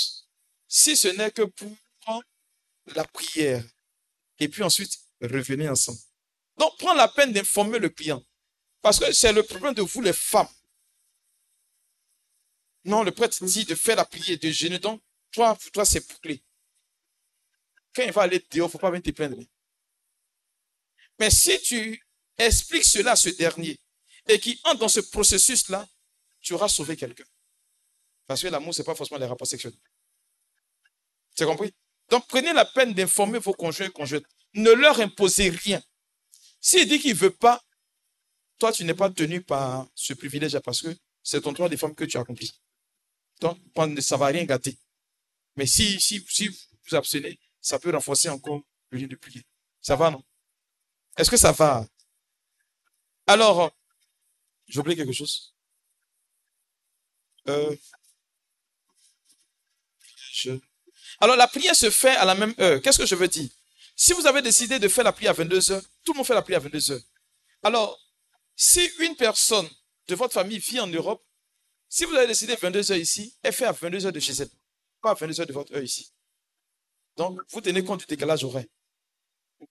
[0.69, 1.77] si ce n'est que pour
[2.95, 3.65] la prière.
[4.39, 5.99] Et puis ensuite, revenez ensemble.
[6.57, 8.23] Donc, prends la peine d'informer le client.
[8.81, 10.49] Parce que c'est le problème de vous, les femmes.
[12.85, 14.79] Non, le prêtre dit de faire la prière, de jeûner.
[14.79, 16.43] Donc, toi, pour toi, c'est bouclé.
[17.95, 19.39] Quand il va aller dehors, il ne faut pas venir te plaindre.
[21.19, 22.05] Mais si tu
[22.37, 23.79] expliques cela à ce dernier,
[24.27, 25.87] et qui entre dans ce processus-là,
[26.41, 27.25] tu auras sauvé quelqu'un.
[28.27, 29.75] Parce que l'amour, ce n'est pas forcément les rapports sexuels.
[31.35, 31.73] C'est compris?
[32.09, 34.25] Donc prenez la peine d'informer vos conjoints et conjointes.
[34.55, 35.83] Ne leur imposez rien.
[36.61, 37.63] S'il dit qu'il ne veut pas,
[38.59, 41.95] toi, tu n'es pas tenu par ce privilège parce que c'est ton droit des femmes
[41.95, 42.53] que tu as accompli.
[43.45, 44.77] Ça ne va rien gâter.
[45.57, 49.45] Mais si, si, si vous abstenez, ça peut renforcer encore le lien de prière.
[49.81, 50.23] Ça va, non?
[51.17, 51.87] Est-ce que ça va?
[53.27, 53.73] Alors,
[54.67, 55.55] j'ai oublié quelque chose.
[57.49, 57.77] Euh,
[61.21, 62.81] alors, la prière se fait à la même heure.
[62.83, 63.49] Qu'est-ce que je veux dire?
[63.97, 66.35] Si vous avez décidé de faire la prière à 22 heures, tout le monde fait
[66.35, 67.03] la prière à 22 heures.
[67.63, 67.99] Alors,
[68.57, 69.69] si une personne
[70.09, 71.25] de votre famille vit en Europe,
[71.95, 74.51] si vous avez décidé 22 heures ici, elle fait à 22 heures de chez elle,
[75.01, 76.13] pas à 22 heures de votre heure ici.
[77.17, 78.65] Donc, vous tenez compte du décalage horaire.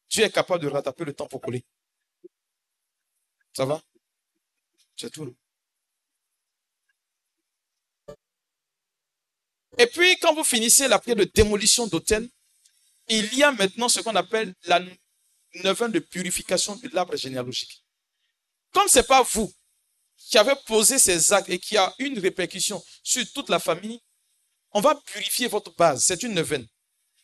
[0.10, 1.66] Dieu est capable de rattraper le temps pour coller.
[3.52, 3.84] Ça va?
[4.96, 5.36] C'est tout.
[9.78, 12.30] Et puis, quand vous finissez la prière de démolition d'hôtel,
[13.10, 14.80] il y a maintenant ce qu'on appelle la
[15.56, 17.84] neuvaine de purification de l'arbre généalogique.
[18.72, 19.54] Comme ce n'est pas vous
[20.30, 24.00] qui avez posé ces actes et qui a une répercussion sur toute la famille,
[24.72, 26.04] on va purifier votre base.
[26.04, 26.68] C'est une neuvaine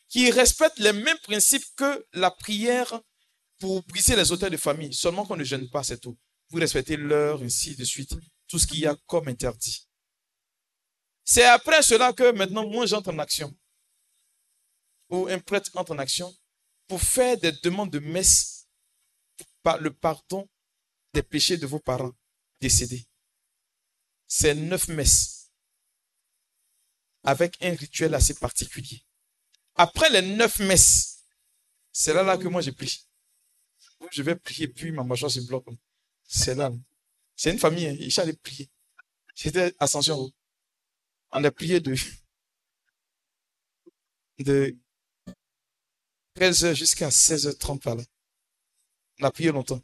[0.07, 3.01] qui respecte les mêmes principes que la prière
[3.59, 4.93] pour briser les hôtels de famille.
[4.93, 6.17] Seulement qu'on ne gêne pas, c'est tout
[6.49, 8.15] vous respectez l'heure, ainsi de suite,
[8.47, 9.87] tout ce qu'il y a comme interdit.
[11.23, 13.55] C'est après cela que maintenant, moi, j'entre en action,
[15.09, 16.33] ou un prêtre entre en action,
[16.87, 18.67] pour faire des demandes de messe
[19.61, 20.49] par le pardon
[21.13, 22.13] des péchés de vos parents,
[22.59, 23.05] décédé.
[24.27, 25.51] C'est neuf messes
[27.23, 29.03] avec un rituel assez particulier.
[29.75, 31.25] Après les neuf messes,
[31.91, 33.07] c'est là, là que moi j'ai pris.
[34.11, 35.67] Je vais prier, puis ma mâchoire se bloque.
[36.23, 36.71] C'est là.
[37.35, 37.95] C'est une famille, hein.
[37.99, 38.69] il allé prier.
[39.35, 40.31] C'était Ascension.
[41.31, 41.95] On a prié de,
[44.39, 44.77] de
[46.35, 48.03] 13h jusqu'à 16h30 par là.
[49.19, 49.81] On a prié longtemps.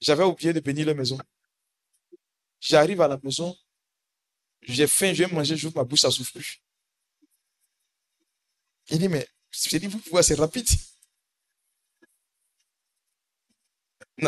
[0.00, 1.18] J'avais oublié de bénir la maison.
[2.60, 3.56] J'arrive à la maison,
[4.62, 6.62] j'ai faim, je vais manger, j'ouvre ma bouche, ça souffle plus.
[8.90, 10.66] Il dit, mais j'ai dit, vous pouvez, c'est rapide.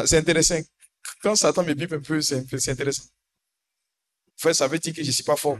[0.07, 0.61] C'est intéressant.
[1.21, 3.05] Quand Satan me bip un peu, c'est intéressant.
[4.37, 5.59] Frère, ça veut dire que je ne suis pas fort.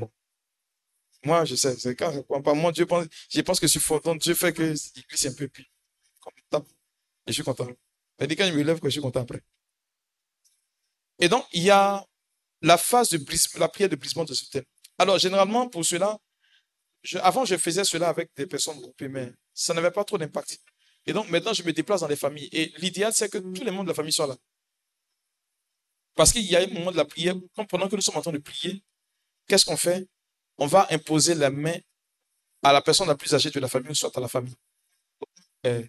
[1.25, 1.77] Moi, je sais.
[1.79, 4.01] C'est quand je moi, Dieu pense, je pense que je suis fort.
[4.01, 5.49] Donc, Dieu fait que il glisse un peu.
[5.49, 5.69] Puis,
[6.21, 6.65] comme
[7.27, 7.69] et je suis content.
[8.19, 9.43] Et quand je me lève, que je suis content après.
[11.19, 12.05] Et donc, il y a
[12.63, 13.19] la phase de
[13.59, 14.65] la prière de brisement de ce thème.
[14.99, 16.17] Alors, généralement, pour cela,
[17.21, 20.59] avant, je faisais cela avec des personnes groupées, mais ça n'avait pas trop d'impact.
[21.07, 22.49] Et donc, maintenant, je me déplace dans les familles.
[22.53, 24.37] Et l'idéal, c'est que tous les membres de la famille soient là.
[26.15, 27.35] Parce qu'il y a un moment de la prière,
[27.69, 28.85] pendant que nous sommes en train de prier,
[29.49, 30.07] qu'est-ce qu'on fait?
[30.59, 31.77] On va imposer la main
[32.63, 34.55] à la personne la plus âgée de la famille, soit à la famille,
[35.67, 35.83] euh,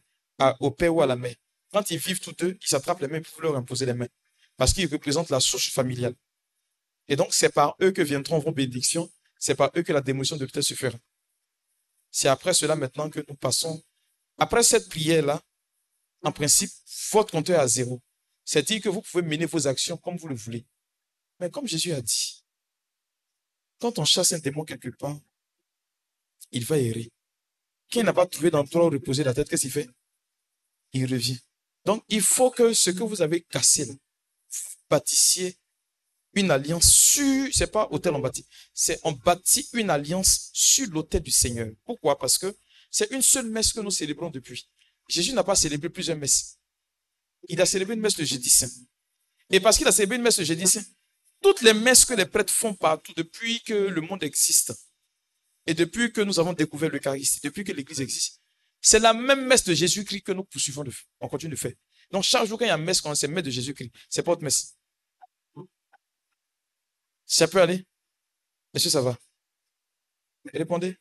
[0.60, 1.36] au père ou à la mère.
[1.72, 4.08] Quand ils vivent tous deux, ils s'attrapent les mains pour leur imposer les mains.
[4.58, 6.16] Parce qu'ils représentent la source familiale.
[7.08, 9.12] Et donc, c'est par eux que viendront vos bénédictions.
[9.40, 10.98] C'est par eux que la démotion de peut-être se fera.
[12.12, 13.84] C'est après cela maintenant que nous passons.
[14.38, 15.42] Après cette prière-là,
[16.24, 16.72] en principe,
[17.12, 18.02] votre compteur est à zéro.
[18.46, 20.66] C'est-à-dire que vous pouvez mener vos actions comme vous le voulez.
[21.40, 22.44] Mais comme Jésus a dit,
[23.80, 25.20] quand on chasse un démon quelque part,
[26.52, 27.12] il va errer.
[27.90, 29.90] Qui n'a pas trouvé d'endroit où reposer la tête, qu'est-ce qu'il fait?
[30.94, 31.40] Il revient.
[31.86, 34.00] Donc, il faut que ce que vous avez cassé, vous
[34.90, 35.58] bâtissiez
[36.36, 41.22] une alliance sur, c'est pas hôtel en bâti, c'est on bâtit une alliance sur l'autel
[41.22, 41.70] du Seigneur.
[41.86, 42.18] Pourquoi?
[42.18, 42.56] Parce que
[42.90, 44.68] c'est une seule messe que nous célébrons depuis.
[45.08, 46.58] Jésus n'a pas célébré plusieurs messes.
[47.50, 48.70] Il a célébré une messe le jeudi saint.
[49.50, 50.84] Et parce qu'il a célébré une messe le jeudi saint,
[51.42, 54.74] toutes les messes que les prêtres font partout depuis que le monde existe
[55.68, 58.42] et depuis que nous avons découvert l'Eucharistie, depuis que l'Église existe,
[58.82, 61.74] c'est la même messe de Jésus-Christ que nous poursuivons, de, on continue de faire.
[62.12, 64.24] Donc chaque jour quand il y a une messe, quand c'est messe de Jésus-Christ, c'est
[64.24, 64.76] pas autre messe.
[67.34, 67.84] Ça peut aller
[68.74, 69.18] que ça va
[70.54, 70.96] Répondez.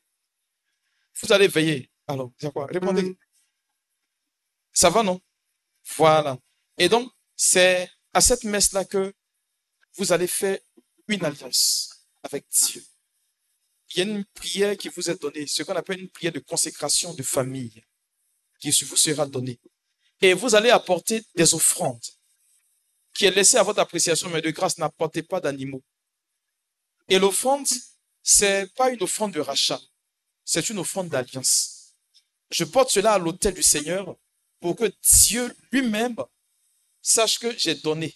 [1.20, 1.90] Vous allez veiller.
[2.06, 2.66] Alors, c'est quoi?
[2.68, 3.02] Répondez.
[3.02, 3.16] Mm.
[4.72, 5.20] Ça va, non?
[5.96, 6.38] Voilà.
[6.78, 9.12] Et donc, c'est à cette messe-là que
[9.98, 10.58] vous allez faire
[11.06, 12.82] une alliance avec Dieu.
[13.90, 16.38] Il y a une prière qui vous est donnée, ce qu'on appelle une prière de
[16.38, 17.84] consécration de famille,
[18.58, 19.60] qui vous sera donnée.
[20.22, 22.06] Et vous allez apporter des offrandes,
[23.12, 25.82] qui est laissée à votre appréciation, mais de grâce, n'apportez pas d'animaux.
[27.08, 27.66] Et l'offrande,
[28.22, 29.80] c'est pas une offrande de rachat,
[30.44, 31.94] c'est une offrande d'alliance.
[32.50, 34.16] Je porte cela à l'autel du Seigneur
[34.60, 36.16] pour que Dieu lui-même
[37.00, 38.14] sache que j'ai donné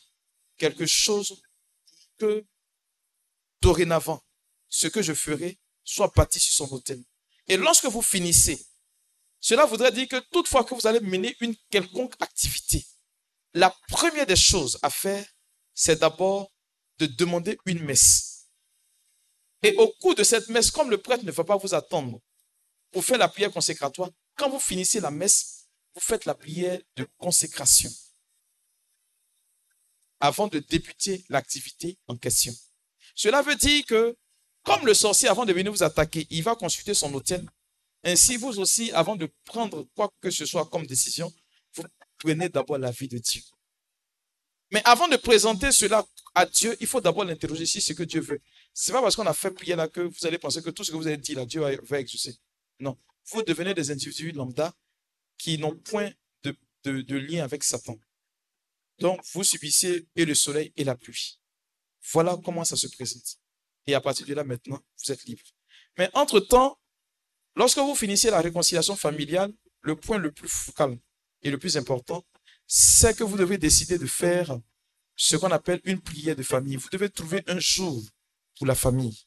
[0.57, 1.43] quelque chose
[2.19, 2.45] que
[3.61, 4.23] dorénavant,
[4.69, 7.03] ce que je ferai soit bâti sur son autel.
[7.49, 8.65] Et lorsque vous finissez,
[9.41, 12.85] cela voudrait dire que toutefois que vous allez mener une quelconque activité,
[13.55, 15.27] la première des choses à faire,
[15.75, 16.53] c'est d'abord
[16.99, 18.36] de demander une messe.
[19.63, 22.21] Et au cours de cette messe, comme le prêtre ne va pas vous attendre
[22.91, 27.07] pour faire la prière consécratoire, quand vous finissez la messe, vous faites la prière de
[27.19, 27.91] consécration
[30.21, 32.55] avant de débuter l'activité en question.
[33.15, 34.17] Cela veut dire que,
[34.63, 37.47] comme le sorcier, avant de venir vous attaquer, il va consulter son hôtel.
[38.05, 41.33] Ainsi, vous aussi, avant de prendre quoi que ce soit comme décision,
[41.75, 41.85] vous
[42.19, 43.43] prenez d'abord la vie de Dieu.
[44.73, 46.05] Mais avant de présenter cela
[46.35, 48.41] à Dieu, il faut d'abord l'interroger si ce que Dieu veut.
[48.79, 50.85] Ce n'est pas parce qu'on a fait prier là que vous allez penser que tout
[50.85, 52.37] ce que vous avez dit là, Dieu va exaucer.
[52.79, 52.99] Non.
[53.31, 54.75] Vous devenez des individus lambda
[55.39, 56.11] qui n'ont point
[56.45, 57.99] de, lien avec Satan.
[58.99, 61.41] Donc, vous subissez et le soleil et la pluie.
[62.13, 63.39] Voilà comment ça se présente.
[63.87, 65.43] Et à partir de là, maintenant, vous êtes libre.
[65.97, 66.79] Mais entre-temps,
[67.57, 70.99] lorsque vous finissez la réconciliation familiale, le point le plus focal
[71.41, 72.27] et le plus important,
[72.67, 74.61] c'est que vous devez décider de faire
[75.17, 76.77] ce qu'on appelle une prière de famille.
[76.77, 78.03] Vous devez trouver un jour
[78.57, 79.27] pour la famille,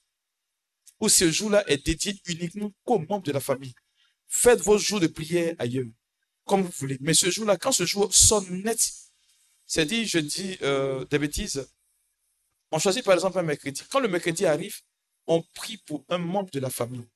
[1.00, 3.74] où ce jour-là est dédié uniquement aux membres de la famille.
[4.28, 5.86] Faites vos jours de prière ailleurs
[6.50, 6.98] comme vous voulez.
[7.00, 8.80] Mais ce jour-là, quand ce jour sonne net,
[9.68, 11.70] c'est dit, je dis euh, des bêtises.
[12.72, 13.84] On choisit par exemple un mercredi.
[13.92, 14.76] Quand le mercredi arrive,
[15.28, 17.08] on prie pour un membre de la famille.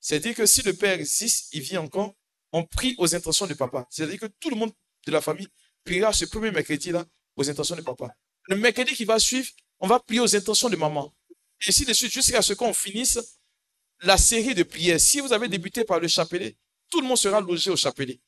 [0.00, 2.14] C'est-à-dire que si le père existe, il vit encore,
[2.50, 3.86] on prie aux intentions du papa.
[3.90, 4.72] C'est-à-dire que tout le monde
[5.06, 5.48] de la famille
[5.84, 7.06] priera ce premier mercredi-là
[7.36, 8.12] aux intentions du papa.
[8.48, 9.48] Le mercredi qui va suivre,
[9.84, 11.14] on va prier aux intentions de maman.
[11.60, 13.18] Et ainsi de suite, jusqu'à ce qu'on finisse
[14.00, 14.98] la série de prières.
[14.98, 16.56] Si vous avez débuté par le chapelet,
[16.88, 18.18] tout le monde sera logé au chapelet.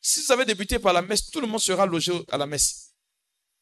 [0.00, 2.94] Si vous avez débuté par la messe, tout le monde sera logé à la messe.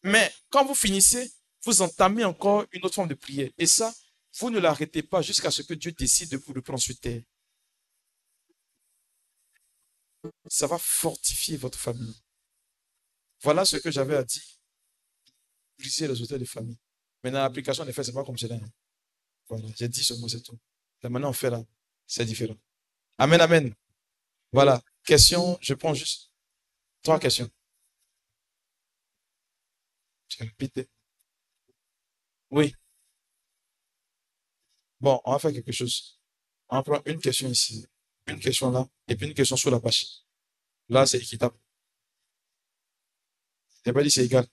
[0.03, 1.33] Mais quand vous finissez,
[1.65, 3.51] vous entamez encore une autre forme de prière.
[3.57, 3.95] Et ça,
[4.39, 7.23] vous ne l'arrêtez pas jusqu'à ce que Dieu décide de vous le prendre sur terre.
[10.49, 12.21] Ça va fortifier votre famille.
[13.41, 14.43] Voilà ce que j'avais à dire.
[15.79, 16.79] Briser les hôtels de famille.
[17.23, 18.59] Mais dans l'application, en effet, ce n'est pas comme cela.
[19.49, 20.59] Voilà, j'ai dit ce mot, c'est tout.
[21.05, 21.63] Manière on fait là,
[22.07, 22.57] c'est différent.
[23.19, 23.75] Amen, amen.
[24.53, 24.81] Voilà.
[25.05, 26.31] Question, je prends juste
[27.03, 27.51] trois questions.
[32.51, 32.75] Oui.
[35.01, 36.21] Bon, on va faire quelque chose.
[36.69, 37.87] On va prendre une question ici,
[38.29, 40.07] une question là, et puis une question sur la page.
[40.89, 41.57] Là, c'est équitable.
[43.85, 44.47] Je n'ai pas dit c'est égal.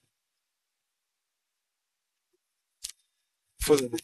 [3.62, 3.98] Faut donner.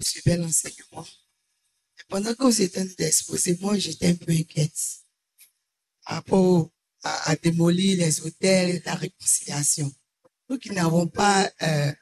[0.00, 1.06] C'est bel enseignement.
[2.08, 4.72] Pendant que vous étiez exposé, moi, j'étais un peu inquiète.
[6.06, 6.70] À rapport
[7.02, 9.92] à, démolir les hôtels la réconciliation.
[10.48, 11.92] Nous qui n'avons pas euh,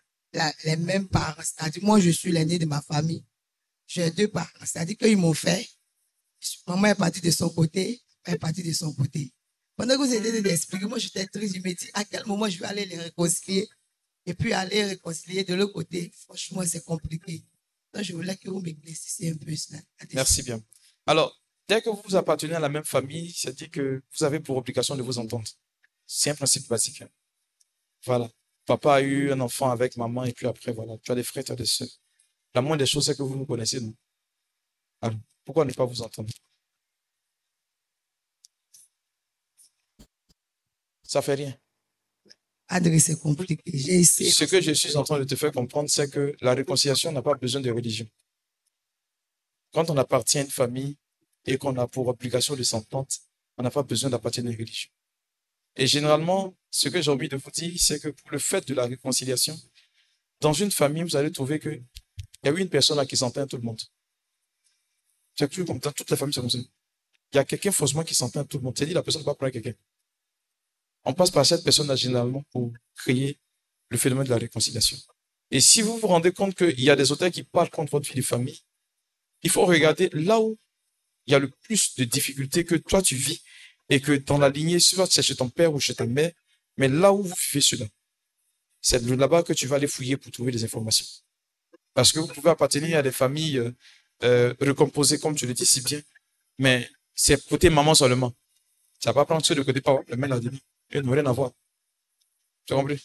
[0.64, 3.24] les mêmes parents, c'est-à-dire moi, je suis l'aîné de ma famille.
[3.86, 5.68] J'ai deux parents, c'est-à-dire qu'ils m'ont fait.
[6.66, 9.32] Maman est partie de son côté, est partie de son côté.
[9.76, 12.58] Pendant que vous étiez d'expliquer, moi j'étais très, je me dis à quel moment je
[12.58, 13.68] vais aller les réconcilier?
[14.24, 17.44] Et puis aller réconcilier de l'autre côté, franchement, c'est compliqué.
[17.92, 19.78] Donc je voulais que vous m'éclaircissiez un peu cela.
[20.14, 20.60] Merci bien.
[21.06, 24.96] Alors, dès que vous appartenez à la même famille, c'est-à-dire que vous avez pour obligation
[24.96, 25.48] de vous entendre.
[26.06, 27.02] C'est un principe basique.
[27.02, 27.08] Hein.
[28.04, 28.30] Voilà.
[28.64, 31.44] Papa a eu un enfant avec maman et puis après, voilà, tu as des frères,
[31.44, 31.88] tu as des soeurs.
[32.54, 33.94] La moindre des choses, c'est que vous vous connaissez, nous.
[35.00, 36.32] Alors, pourquoi ne pas vous entendre?
[41.16, 41.54] Ça fait rien.
[42.68, 43.56] Adresse c'est compliqué.
[43.64, 47.22] Ce que je suis en train de te faire comprendre, c'est que la réconciliation n'a
[47.22, 48.06] pas besoin de religion.
[49.72, 50.98] Quand on appartient à une famille
[51.46, 53.08] et qu'on a pour obligation de s'entendre,
[53.56, 54.90] on n'a pas besoin d'appartenir à une religion.
[55.76, 58.74] Et généralement, ce que j'ai envie de vous dire, c'est que pour le fait de
[58.74, 59.58] la réconciliation,
[60.40, 61.82] dans une famille, vous allez trouver qu'il
[62.44, 63.80] y a une personne là qui s'entend à tout le monde.
[65.34, 66.58] C'est comme dans toute la famille, c'est comme ça.
[66.58, 68.76] Il y a quelqu'un faussement qui s'entend à tout le monde.
[68.76, 69.72] C'est dit la personne ne va pas prendre quelqu'un.
[71.06, 73.38] On passe par cette personne-là généralement pour créer
[73.90, 74.98] le phénomène de la réconciliation.
[75.52, 78.08] Et si vous vous rendez compte qu'il y a des auteurs qui parlent contre votre
[78.08, 78.60] vie de famille,
[79.44, 80.58] il faut regarder là où
[81.26, 83.40] il y a le plus de difficultés que toi tu vis
[83.88, 86.32] et que dans la lignée, soit c'est chez ton père ou chez ta mère,
[86.76, 87.86] mais là où vous vivez cela,
[88.80, 91.06] c'est là-bas que tu vas aller fouiller pour trouver des informations.
[91.94, 93.70] Parce que vous pouvez appartenir à des familles euh,
[94.24, 96.00] euh, recomposées, comme tu le dis si bien,
[96.58, 98.32] mais c'est côté maman seulement.
[98.98, 100.40] Ça va pas prendre ceux de côté papa, le mère l'a
[100.90, 100.98] dit.
[100.98, 101.34] Il n'a rien à.
[102.66, 103.00] Tu as compris?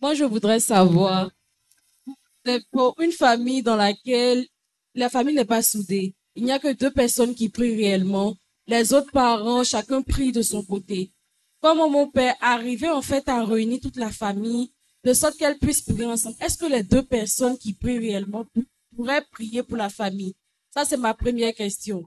[0.00, 1.30] Moi, je voudrais savoir,
[2.72, 4.46] pour une famille dans laquelle
[4.94, 8.94] la famille n'est pas soudée, il n'y a que deux personnes qui prient réellement, les
[8.94, 11.12] autres parents, chacun prie de son côté.
[11.60, 14.72] Comment mon père arrivait en fait à réunir toute la famille
[15.04, 16.36] de sorte qu'elle puisse prier ensemble.
[16.40, 18.44] Est-ce que les deux personnes qui prient réellement
[18.94, 20.34] pourraient prier pour la famille?
[20.74, 22.04] Ça, c'est ma première question.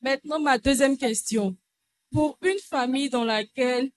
[0.00, 1.56] Maintenant, ma deuxième question.
[2.12, 3.90] Pour une famille dans laquelle,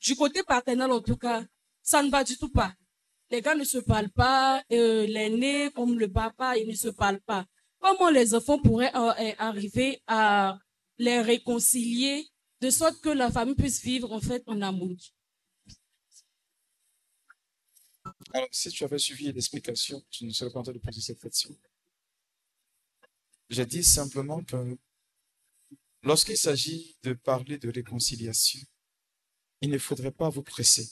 [0.00, 1.44] du côté paternel en tout cas,
[1.82, 2.74] ça ne va du tout pas.
[3.30, 7.20] Les gars ne se parlent pas, euh, l'aîné comme le papa, ils ne se parlent
[7.20, 7.44] pas.
[7.78, 10.58] Comment les enfants pourraient euh, arriver à
[10.98, 12.26] les réconcilier
[12.60, 14.96] de sorte que la famille puisse vivre en fait en amour
[18.32, 21.20] alors, si tu avais suivi l'explication, tu ne serais pas en train de poser cette
[21.20, 21.56] question.
[23.48, 24.78] J'ai dit simplement que
[26.02, 28.60] lorsqu'il s'agit de parler de réconciliation,
[29.60, 30.90] il ne faudrait pas vous presser.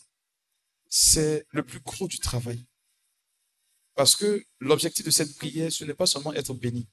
[0.88, 2.64] C'est le plus gros du travail.
[3.94, 6.88] Parce que l'objectif de cette prière, ce n'est pas seulement être béni,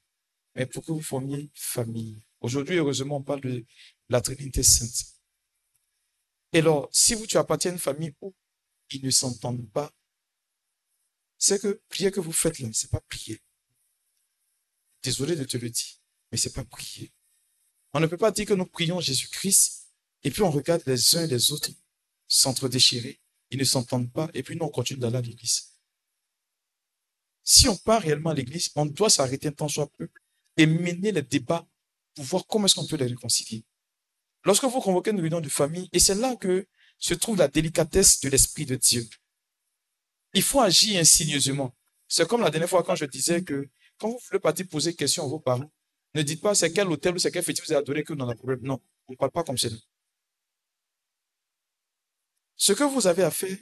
[0.56, 2.22] mais pour que vous formiez famille.
[2.42, 3.66] Aujourd'hui, heureusement, on parle de
[4.10, 5.14] la Trinité Sainte.
[6.52, 8.34] Et alors, si vous tu appartiens à une famille où
[8.92, 9.92] ils ne s'entendent pas,
[11.44, 13.42] c'est que prier que vous faites là, c'est pas prier.
[15.02, 15.96] Désolé de te le dire,
[16.32, 17.12] mais c'est pas prier.
[17.92, 19.90] On ne peut pas dire que nous prions Jésus-Christ
[20.24, 21.70] et puis on regarde les uns et les autres
[22.30, 23.20] s'entre-déchirer,
[23.50, 25.74] ils ne s'entendent pas et puis nous on continue d'aller à l'église.
[27.44, 30.10] Si on part réellement à l'église, on doit s'arrêter un temps soit peu
[30.56, 31.68] et mener les débats
[32.16, 33.66] pour voir comment est-ce qu'on peut les réconcilier.
[34.46, 36.66] Lorsque vous convoquez une réunion de famille, et c'est là que
[37.00, 39.06] se trouve la délicatesse de l'Esprit de Dieu.
[40.34, 41.76] Il faut agir insigneusement.
[42.08, 45.24] C'est comme la dernière fois quand je disais que quand vous voulez partir poser question
[45.24, 45.72] à vos parents,
[46.14, 48.22] ne dites pas c'est quel hôtel ou c'est quel fétiche vous avez adoré que vous
[48.22, 48.62] un problème.
[48.62, 49.70] Non, on ne parle pas comme ça.
[52.56, 53.58] Ce que vous avez à faire,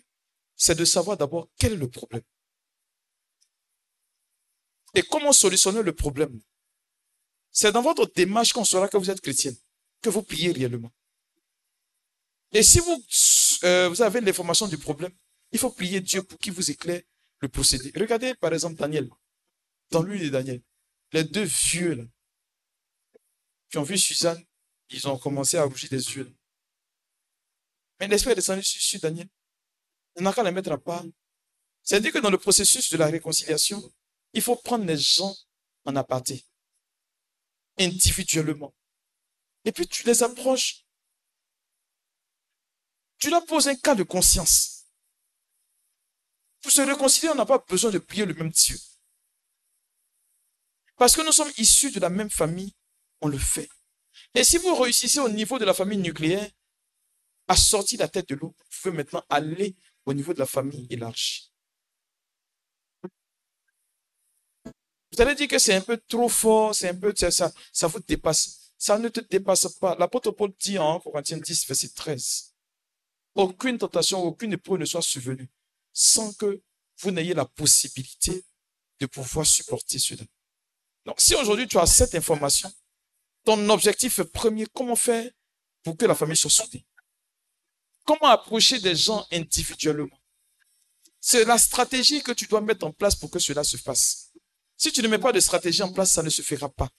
[0.55, 2.23] c'est de savoir d'abord quel est le problème.
[4.93, 6.41] Et comment solutionner le problème?
[7.51, 9.55] C'est dans votre démarche qu'on saura que vous êtes chrétienne,
[10.01, 10.91] que vous priez réellement.
[12.53, 13.03] Et si vous,
[13.63, 15.13] euh, vous avez l'information du problème,
[15.51, 17.01] il faut prier Dieu pour qu'il vous éclaire
[17.39, 17.91] le procédé.
[17.95, 19.09] Regardez par exemple Daniel,
[19.89, 20.61] dans l'huile de Daniel,
[21.11, 22.03] les deux vieux là,
[23.69, 24.43] qui ont vu Suzanne,
[24.89, 26.33] ils ont commencé à rougir des yeux.
[27.99, 29.29] Mais l'esprit est descendu sur, Daniel.
[30.15, 31.05] On n'a qu'à les mettre à part.
[31.83, 33.81] C'est-à-dire que dans le processus de la réconciliation,
[34.33, 35.35] il faut prendre les gens
[35.85, 36.45] en aparté,
[37.77, 38.73] individuellement.
[39.65, 40.85] Et puis tu les approches.
[43.17, 44.80] Tu leur poses un cas de conscience.
[46.61, 48.77] Pour se réconcilier, on n'a pas besoin de prier le même Dieu.
[50.95, 52.73] Parce que nous sommes issus de la même famille,
[53.21, 53.67] on le fait.
[54.35, 56.47] Et si vous réussissez au niveau de la famille nucléaire
[57.47, 60.85] à sortir la tête de l'eau, vous pouvez maintenant aller au niveau de la famille
[60.89, 61.51] élargie.
[65.11, 67.99] Vous allez dire que c'est un peu trop fort, c'est un peu, ça, ça vous
[67.99, 68.73] dépasse.
[68.77, 69.95] Ça ne te dépasse pas.
[69.95, 72.53] L'apôtre Paul dit en Corinthiens 10, verset 13,
[73.35, 75.49] aucune tentation, aucune épreuve ne soit survenue
[75.93, 76.61] sans que
[76.99, 78.43] vous n'ayez la possibilité
[78.99, 80.23] de pouvoir supporter cela.
[81.05, 82.71] Donc, si aujourd'hui tu as cette information,
[83.43, 85.29] ton objectif premier, comment faire
[85.83, 86.85] pour que la famille soit soudée?
[88.05, 90.17] Comment approcher des gens individuellement?
[91.19, 94.31] C'est la stratégie que tu dois mettre en place pour que cela se fasse.
[94.77, 96.89] Si tu ne mets pas de stratégie en place, ça ne se fera pas.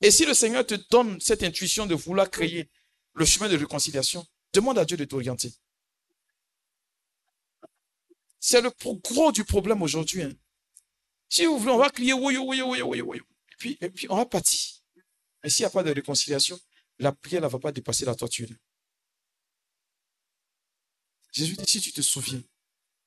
[0.00, 2.70] Et si le Seigneur te donne cette intuition de vouloir créer
[3.14, 5.52] le chemin de réconciliation, demande à Dieu de t'orienter.
[8.40, 8.70] C'est le
[9.02, 10.22] gros du problème aujourd'hui.
[10.22, 10.32] Hein.
[11.28, 14.06] Si vous voulez, on va crier oui, oui, oui, oui, oui, Et puis, et puis
[14.10, 14.76] on va partir.
[15.42, 16.58] Mais s'il n'y a pas de réconciliation,
[16.98, 18.48] la prière ne va pas dépasser la torture.
[21.32, 22.42] Jésus dit, si tu te souviens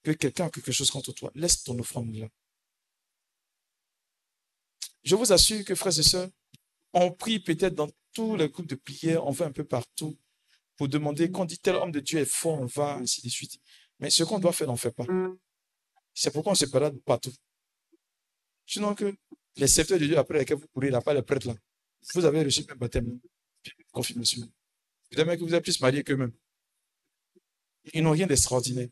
[0.03, 2.27] que quelqu'un a quelque chose contre toi, laisse ton offrande là.
[5.03, 6.29] Je vous assure que, frères et sœurs,
[6.93, 10.17] on prie peut-être dans tous les groupes de prière, on va un peu partout
[10.77, 13.59] pour demander, quand dit tel homme de Dieu est fort, on va, ainsi de suite.
[14.01, 15.05] Mais ce qu'on doit faire, on ne fait pas.
[16.13, 17.33] C'est pourquoi on se balade partout.
[18.65, 19.15] Sinon que
[19.55, 21.55] les secteurs de Dieu après lesquels vous courez, là, pas les prêtres là,
[22.15, 23.19] vous avez reçu un baptême,
[23.91, 24.41] confirmation.
[25.09, 26.33] Peut-être que vous êtes plus mariés qu'eux-mêmes.
[27.93, 28.89] Ils n'ont rien d'extraordinaire.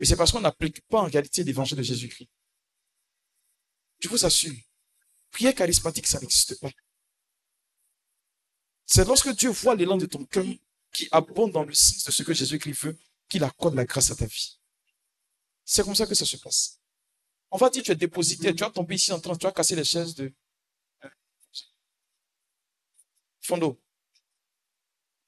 [0.00, 2.30] Et c'est parce qu'on n'applique pas en réalité l'évangile de Jésus-Christ.
[3.98, 4.54] Je vous assure,
[5.30, 6.70] prière charismatique, ça n'existe pas.
[8.86, 10.46] C'est lorsque Dieu voit l'élan de ton cœur
[10.92, 12.98] qui abonde dans le sens de ce que Jésus-Christ veut,
[13.30, 14.58] qu'il accorde la grâce à ta vie.
[15.64, 16.80] C'est comme ça que ça se passe.
[17.50, 19.76] On va dire, tu es dépositaire, tu vas tomber ici en train, tu vas casser
[19.76, 20.32] les chaises de
[23.40, 23.80] Fondo.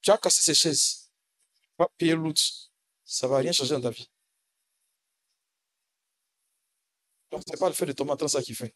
[0.00, 1.10] Tu as cassé ces chaises.
[1.52, 2.42] Tu vas payer l'autre.
[3.04, 4.08] Ça va rien changer dans ta vie.
[7.30, 8.74] Donc, ce n'est pas le fait de tomber en train ça qui fait.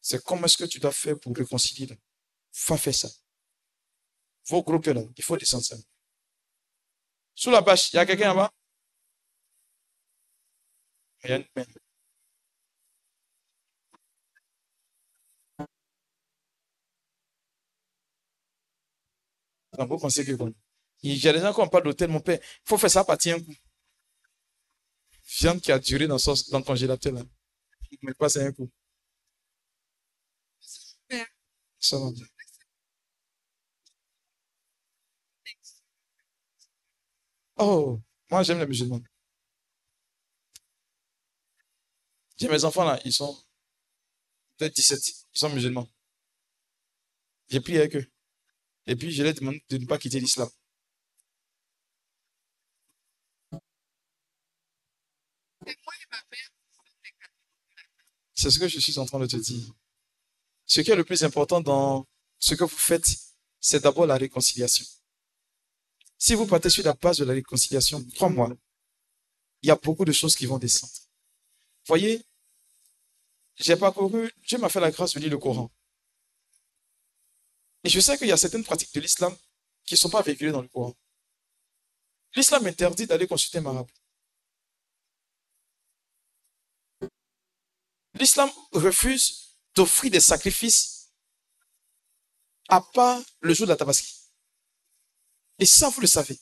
[0.00, 1.98] C'est comment est-ce que tu dois faire pour réconcilier.
[2.68, 3.10] Va faire ça.
[4.46, 5.76] Vos gros là, il faut descendre ça.
[7.40, 8.50] Sous la bâche, il y a quelqu'un là-bas?
[11.24, 11.64] Il y a une main.
[19.86, 20.32] vous pensez que
[21.02, 22.38] Il y a des gens qui ont pas d'hôtel, mon père.
[22.42, 23.54] Il faut faire ça à partir un coup.
[25.40, 27.22] Viande qui a duré dans, son, dans le congélateur là.
[28.02, 28.70] Mais pas un coup.
[31.78, 32.29] Ça va bien.
[37.62, 38.00] Oh,
[38.30, 39.02] moi j'aime les musulmans.
[42.38, 43.36] J'ai mes enfants là, ils sont
[44.56, 44.98] peut-être 17,
[45.34, 45.86] ils sont musulmans.
[47.50, 48.10] J'ai prié avec eux.
[48.86, 50.48] Et puis je leur demandé de ne pas quitter l'islam.
[58.34, 59.70] C'est ce que je suis en train de te dire.
[60.64, 62.06] Ce qui est le plus important dans
[62.38, 63.06] ce que vous faites,
[63.60, 64.86] c'est d'abord la réconciliation.
[66.20, 68.54] Si vous partez sur la base de la réconciliation, crois-moi,
[69.62, 70.92] il y a beaucoup de choses qui vont descendre.
[71.86, 72.22] Voyez,
[73.56, 75.70] j'ai parcouru, Dieu m'a fait la grâce de lire le Coran.
[77.84, 79.34] Et je sais qu'il y a certaines pratiques de l'islam
[79.86, 80.94] qui ne sont pas véhiculées dans le Coran.
[82.36, 83.90] L'islam interdit d'aller consulter un marabout.
[88.12, 91.12] L'islam refuse d'offrir des sacrifices
[92.68, 94.19] à part le jour de la tabaski.
[95.60, 96.38] Et ça, vous le savez.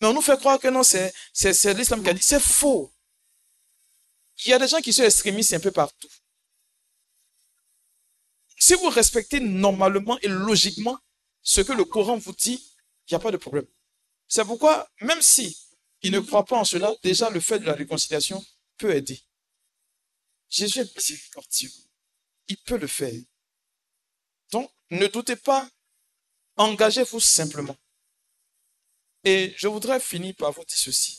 [0.00, 1.12] Mais on nous fait croire que non, c'est
[1.74, 2.22] l'islam qui a dit.
[2.22, 2.92] C'est faux.
[4.44, 6.08] Il y a des gens qui sont extrémistes un peu partout.
[8.56, 10.98] Si vous respectez normalement et logiquement
[11.42, 12.62] ce que le Coran vous dit,
[13.06, 13.66] il n'y a pas de problème.
[14.28, 15.56] C'est pourquoi, même si
[16.04, 18.44] ne croit pas en cela, déjà le fait de la réconciliation
[18.76, 19.20] peut aider.
[20.48, 21.70] Jésus est miséricordieux.
[22.46, 23.20] Il peut le faire.
[24.52, 25.68] Donc, ne doutez pas,
[26.58, 27.76] engagez-vous simplement.
[29.24, 31.18] Et je voudrais finir par vous dire ceci.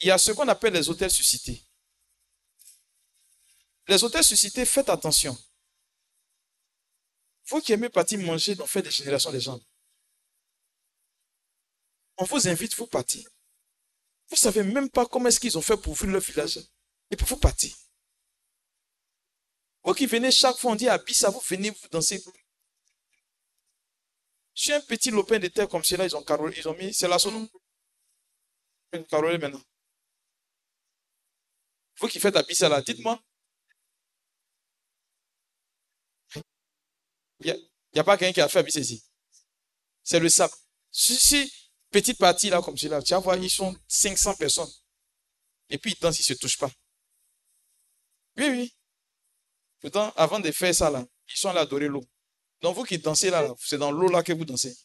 [0.00, 1.62] Il y a ce qu'on appelle les hôtels suscités.
[3.88, 5.36] Les hôtels suscités, faites attention.
[7.46, 9.60] Vous qui aimez partir manger dans fait des générations des gens,
[12.18, 13.28] on vous invite, vous partir.
[14.28, 16.60] Vous ne savez même pas comment est-ce qu'ils ont fait pour ouvrir leur village
[17.10, 17.74] et pour vous partir.
[19.84, 22.22] Vous qui venez chaque fois, on dit à Bissa, vous venez vous danser.
[24.58, 27.06] Sur un petit lopin de terre comme celui-là, ils ont carolé, ils ont mis, c'est
[27.06, 27.48] la son
[28.92, 29.62] Une carolé maintenant.
[32.00, 33.22] Vous qui faites à Bissa là, dites-moi,
[37.38, 37.54] Il
[37.94, 39.04] n'y a, pas quelqu'un qui a fait habiter ici.
[40.02, 40.54] C'est le sable.
[40.90, 41.52] Si,
[41.90, 44.72] petite partie là, comme celui-là, tu vas voir, ils sont 500 personnes.
[45.70, 46.70] Et puis ils dansent, ils ne se touchent pas.
[48.36, 48.76] Oui, oui.
[49.78, 52.04] Pourtant, avant de faire ça là, ils sont allés adorer l'eau.
[52.60, 54.76] Donc vous qui dansez là, c'est dans l'eau là que vous dansez.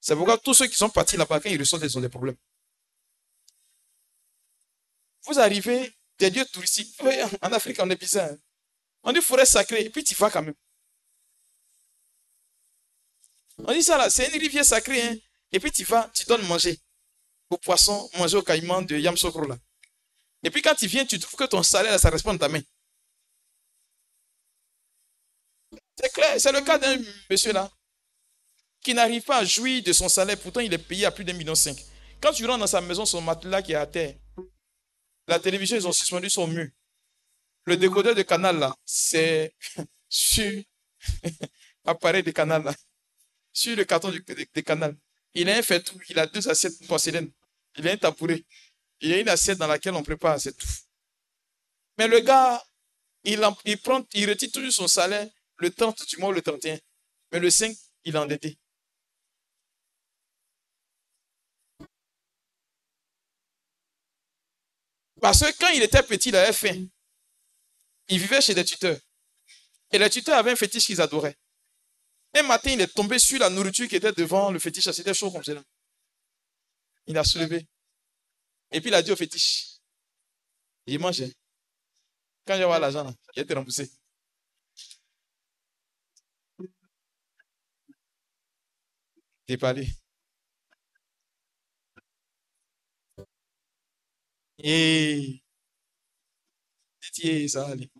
[0.00, 2.36] C'est pourquoi tous ceux qui sont partis là-bas, quand ils ressortent, ils ont des problèmes.
[5.24, 6.94] Vous arrivez des lieux touristiques.
[7.40, 8.30] en Afrique, on est bizarre.
[8.30, 8.38] Hein.
[9.04, 10.54] On dit forêt sacrée, et puis tu vas quand même.
[13.58, 15.02] On dit ça là, c'est une rivière sacrée.
[15.02, 15.16] Hein?
[15.52, 16.80] Et puis tu vas, tu donnes manger
[17.50, 19.58] aux poissons, manger au caïman de Yamsokro là.
[20.42, 22.62] Et puis quand tu viens, tu trouves que ton salaire, ça répond à ta main.
[26.00, 26.98] C'est clair, c'est le cas d'un
[27.30, 27.70] monsieur là
[28.82, 31.34] qui n'arrive pas à jouir de son salaire, pourtant il est payé à plus d'un
[31.34, 31.76] million cinq.
[32.20, 34.16] Quand tu rentres dans sa maison, son matelas qui est à terre,
[35.28, 36.68] la télévision, ils ont suspendu son mur.
[37.64, 39.54] Le décodeur de canal là, c'est
[40.08, 40.62] sur
[41.84, 42.74] appareil de canal là
[43.52, 44.24] sur le carton du,
[44.64, 44.96] canal.
[45.34, 45.98] Il a un fait tout.
[46.08, 47.30] Il a deux assiettes de porcelaine.
[47.76, 48.44] Il a un tabouret.
[49.00, 50.68] Il a une assiette dans laquelle on prépare, c'est tout.
[51.98, 52.62] Mais le gars,
[53.24, 55.28] il, il, prend, il retire toujours son salaire
[55.62, 56.78] le 30 du mois le 31.
[57.30, 58.58] Mais le 5, il est endetté.
[65.20, 66.84] Parce que quand il était petit, il avait faim.
[68.08, 68.98] Il vivait chez des tuteurs.
[69.92, 71.36] Et les tuteurs avaient un fétiche qu'ils adoraient.
[72.34, 74.90] Un matin, il est tombé sur la nourriture qui était devant le fétiche.
[74.90, 75.62] C'était chaud comme cela.
[77.06, 77.66] Il a soulevé.
[78.72, 79.78] Et puis il a dit au fétiche,
[80.86, 81.32] il mangeait.
[82.46, 84.01] Quand j'ai voir l'argent, il a été remboursé.
[89.52, 89.86] T'es parlé.
[94.64, 95.42] Et
[97.48, 97.90] ça va aller.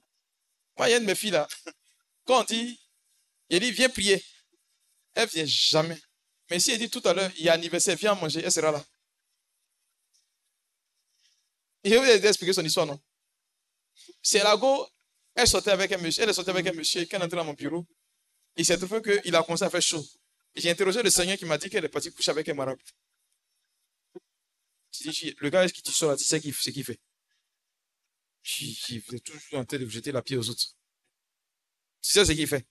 [0.79, 1.47] Moi, il y a une de mes filles là.
[2.25, 2.81] Quand on dit
[3.51, 4.25] il dit, viens prier.
[5.13, 6.01] Elle vient jamais.
[6.49, 8.73] Mais si elle dit tout à l'heure, il y a anniversaire, viens manger, elle sera
[8.73, 8.83] là.
[11.85, 12.99] Et je vais vous expliquer son histoire, non?
[14.23, 14.89] C'est la go,
[15.35, 17.45] elle sortait avec un monsieur, elle est sortie avec un monsieur, quand elle est dans
[17.45, 17.87] mon bureau,
[18.57, 20.03] il s'est trouvé qu'il a commencé à faire chaud.
[20.55, 22.83] J'ai interrogé le Seigneur qui m'a dit qu'elle est partie coucher avec un marabout.
[25.05, 27.01] le gars qui tu sors tu sais ce qu'il fait.
[28.61, 30.77] Il est toujours en train de jeter la pied aux autres.
[32.03, 32.67] Tu sais ce qu'il fait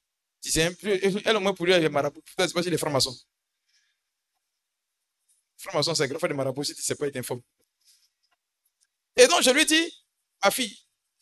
[0.56, 2.22] elle, au moins, pour lui, elle est marabout.
[2.22, 3.16] Peut-être c'est pas si les francs-maçons.
[5.58, 7.42] Franc-maçon, c'est grand faire des marabouts si tu ne sais pas, il t'informe.
[9.16, 10.04] Et donc, je lui dis,
[10.44, 10.76] ma fille,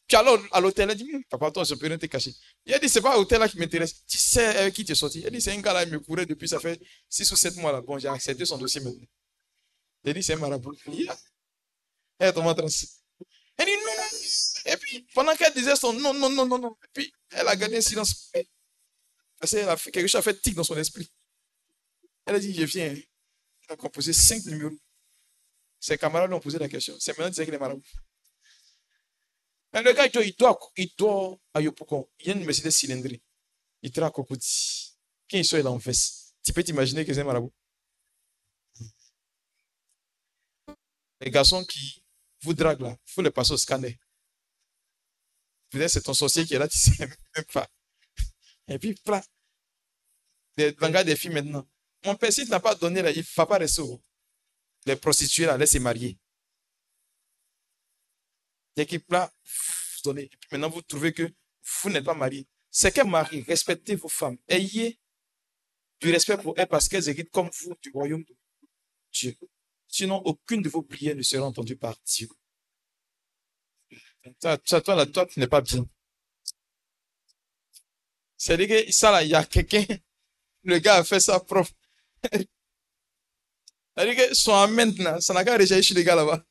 [0.10, 0.89] tu allé à l'hôtel.
[0.89, 2.34] Elle dit, hum, papa, toi, je peux rien te cacher.
[2.66, 4.03] Il a dit, c'est pas l'hôtel là qui m'intéresse.
[4.07, 5.24] Tu sais avec qui tu es sorti?
[5.26, 7.55] Elle dit, c'est un gars là, il me courait depuis, ça fait 6 ou 7
[7.57, 7.82] mois là.
[7.82, 9.05] Bon, j'ai accepté son dossier maintenant.
[10.03, 10.76] Elle dit, c'est un marabout.
[12.18, 13.03] Elle tombe en transe.
[13.57, 14.72] Elle dit, non, non.
[14.74, 16.76] Et puis, pendant qu'elle disait son non, non, non, non, non.
[16.84, 18.32] Et puis, elle a gardé un silence.
[19.39, 21.10] Parce qu'elle a fait quelque chose a fait tic dans son esprit.
[22.26, 22.88] Elle a dit, je viens.
[22.88, 23.05] Elle
[23.70, 24.76] a composé cinq numéros.
[25.80, 26.95] Ses camarades lui ont posé la question.
[26.99, 27.84] C'est maintenant qu'il est marabout.
[29.74, 32.09] Mais le gars, il doit, il doit Yopougon.
[32.20, 33.22] Il y a une Mercedes cylindrée.
[33.82, 34.97] Il au petit.
[35.30, 36.34] Quand il sort, en fesse.
[36.43, 37.53] Tu peux t'imaginer que c'est un marabout.
[41.22, 42.03] Les garçons qui
[42.41, 43.99] vous draguent là, il faut les passer au scanner.
[45.70, 47.67] Peut-être c'est ton sorcier qui est là, tu sais même pas.
[48.67, 49.24] Et puis, plat.
[50.57, 51.67] Des langages des filles maintenant.
[52.05, 53.84] Mon père, s'il n'a pas donné, là, il ne va pas rester.
[54.86, 56.17] Les prostituées, là, laissez marier.
[58.86, 59.32] Qu'il plat,
[60.03, 60.30] donner.
[60.51, 61.32] maintenant, vous trouvez que
[61.82, 62.47] vous n'êtes pas marié.
[62.69, 64.38] C'est qu'un mari, respectez vos femmes.
[64.47, 64.99] Ayez
[65.99, 68.36] du respect pour elles parce qu'elles héritent comme vous du royaume de
[69.11, 69.36] Dieu.
[69.88, 72.30] Sinon, aucune de vos prières ne sera entendue par Dieu.
[74.39, 75.86] Toi, toi, toi, toi tu n'es pas bien.
[78.38, 79.86] C'est-à-dire que ça, là, il y a quelqu'un,
[80.63, 81.73] le gars a fait ça prof.
[83.95, 86.45] C'est-à-dire que son amen, là, ça n'a qu'à réagir chez les gars là-bas.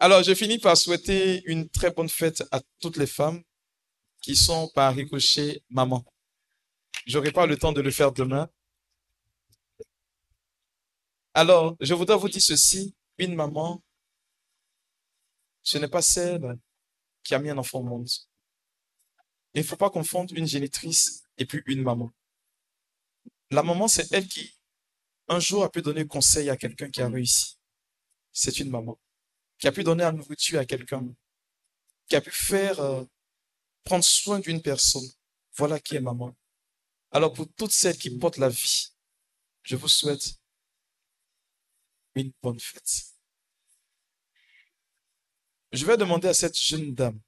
[0.00, 3.42] Alors, je finis par souhaiter une très bonne fête à toutes les femmes
[4.22, 6.04] qui sont par ricochet maman.
[7.06, 8.48] J'aurai pas le temps de le faire demain.
[11.34, 12.94] Alors, je voudrais vous dire ceci.
[13.18, 13.82] Une maman,
[15.64, 16.56] ce n'est pas celle
[17.24, 18.08] qui a mis un enfant au monde.
[19.54, 22.12] Il ne faut pas confondre une génitrice et puis une maman.
[23.50, 24.56] La maman, c'est elle qui,
[25.26, 27.58] un jour, a pu donner conseil à quelqu'un qui a réussi.
[28.32, 28.96] C'est une maman.
[29.58, 31.06] Qui a pu donner la nourriture à quelqu'un.
[32.08, 33.04] Qui a pu faire, euh,
[33.84, 35.08] prendre soin d'une personne.
[35.56, 36.36] Voilà qui est maman.
[37.10, 38.92] Alors, pour toutes celles qui portent la vie,
[39.62, 40.38] je vous souhaite
[42.14, 43.14] une bonne fête.
[45.72, 47.20] Je vais demander à cette jeune dame,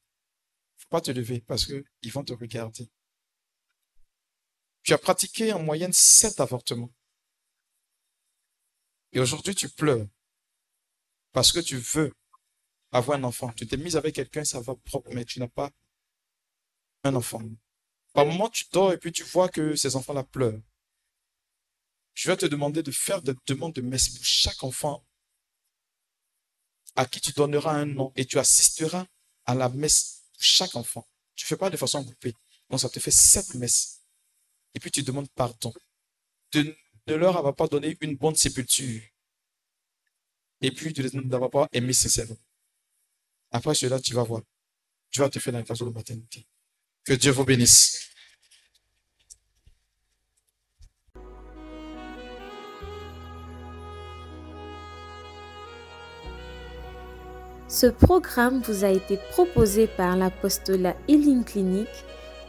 [0.76, 2.90] faut pas te lever parce qu'ils vont te regarder.
[4.82, 6.92] Tu as pratiqué en moyenne sept avortements.
[9.12, 10.06] Et aujourd'hui, tu pleures
[11.32, 12.12] parce que tu veux
[12.92, 13.52] avoir un enfant.
[13.52, 15.70] Tu t'es mise avec quelqu'un, ça va propre, mais tu n'as pas
[17.04, 17.42] un enfant.
[18.12, 20.60] Par moment, tu dors et puis tu vois que ces enfants-là pleurent.
[22.14, 25.04] Je vais te demander de faire des demandes de messe pour chaque enfant
[26.96, 29.06] à qui tu donneras un nom et tu assisteras
[29.46, 31.06] à la messe pour chaque enfant.
[31.34, 32.34] Tu ne fais pas de façon groupée.
[32.68, 34.02] Donc, ça te fait sept messes.
[34.74, 35.72] Et puis, tu demandes pardon.
[36.52, 36.76] De,
[37.06, 39.02] de leur avoir pas donné une bonne sépulture.
[40.60, 42.36] Et puis, de n'avoir pas aimé sincèrement.
[43.50, 44.42] Après cela, tu vas voir.
[45.10, 46.46] Tu vas te faire l'invitation de maternité.
[47.04, 48.10] Que Dieu vous bénisse.
[57.66, 61.88] Ce programme vous a été proposé par l'apostolat Healing Clinic,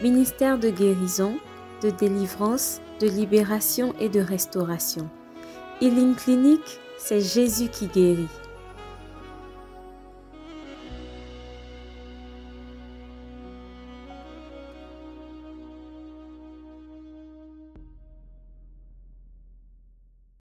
[0.01, 1.37] ministère de guérison,
[1.81, 5.09] de délivrance, de libération et de restauration.
[5.79, 6.61] Healing Clinic,
[6.97, 8.27] c'est Jésus qui guérit.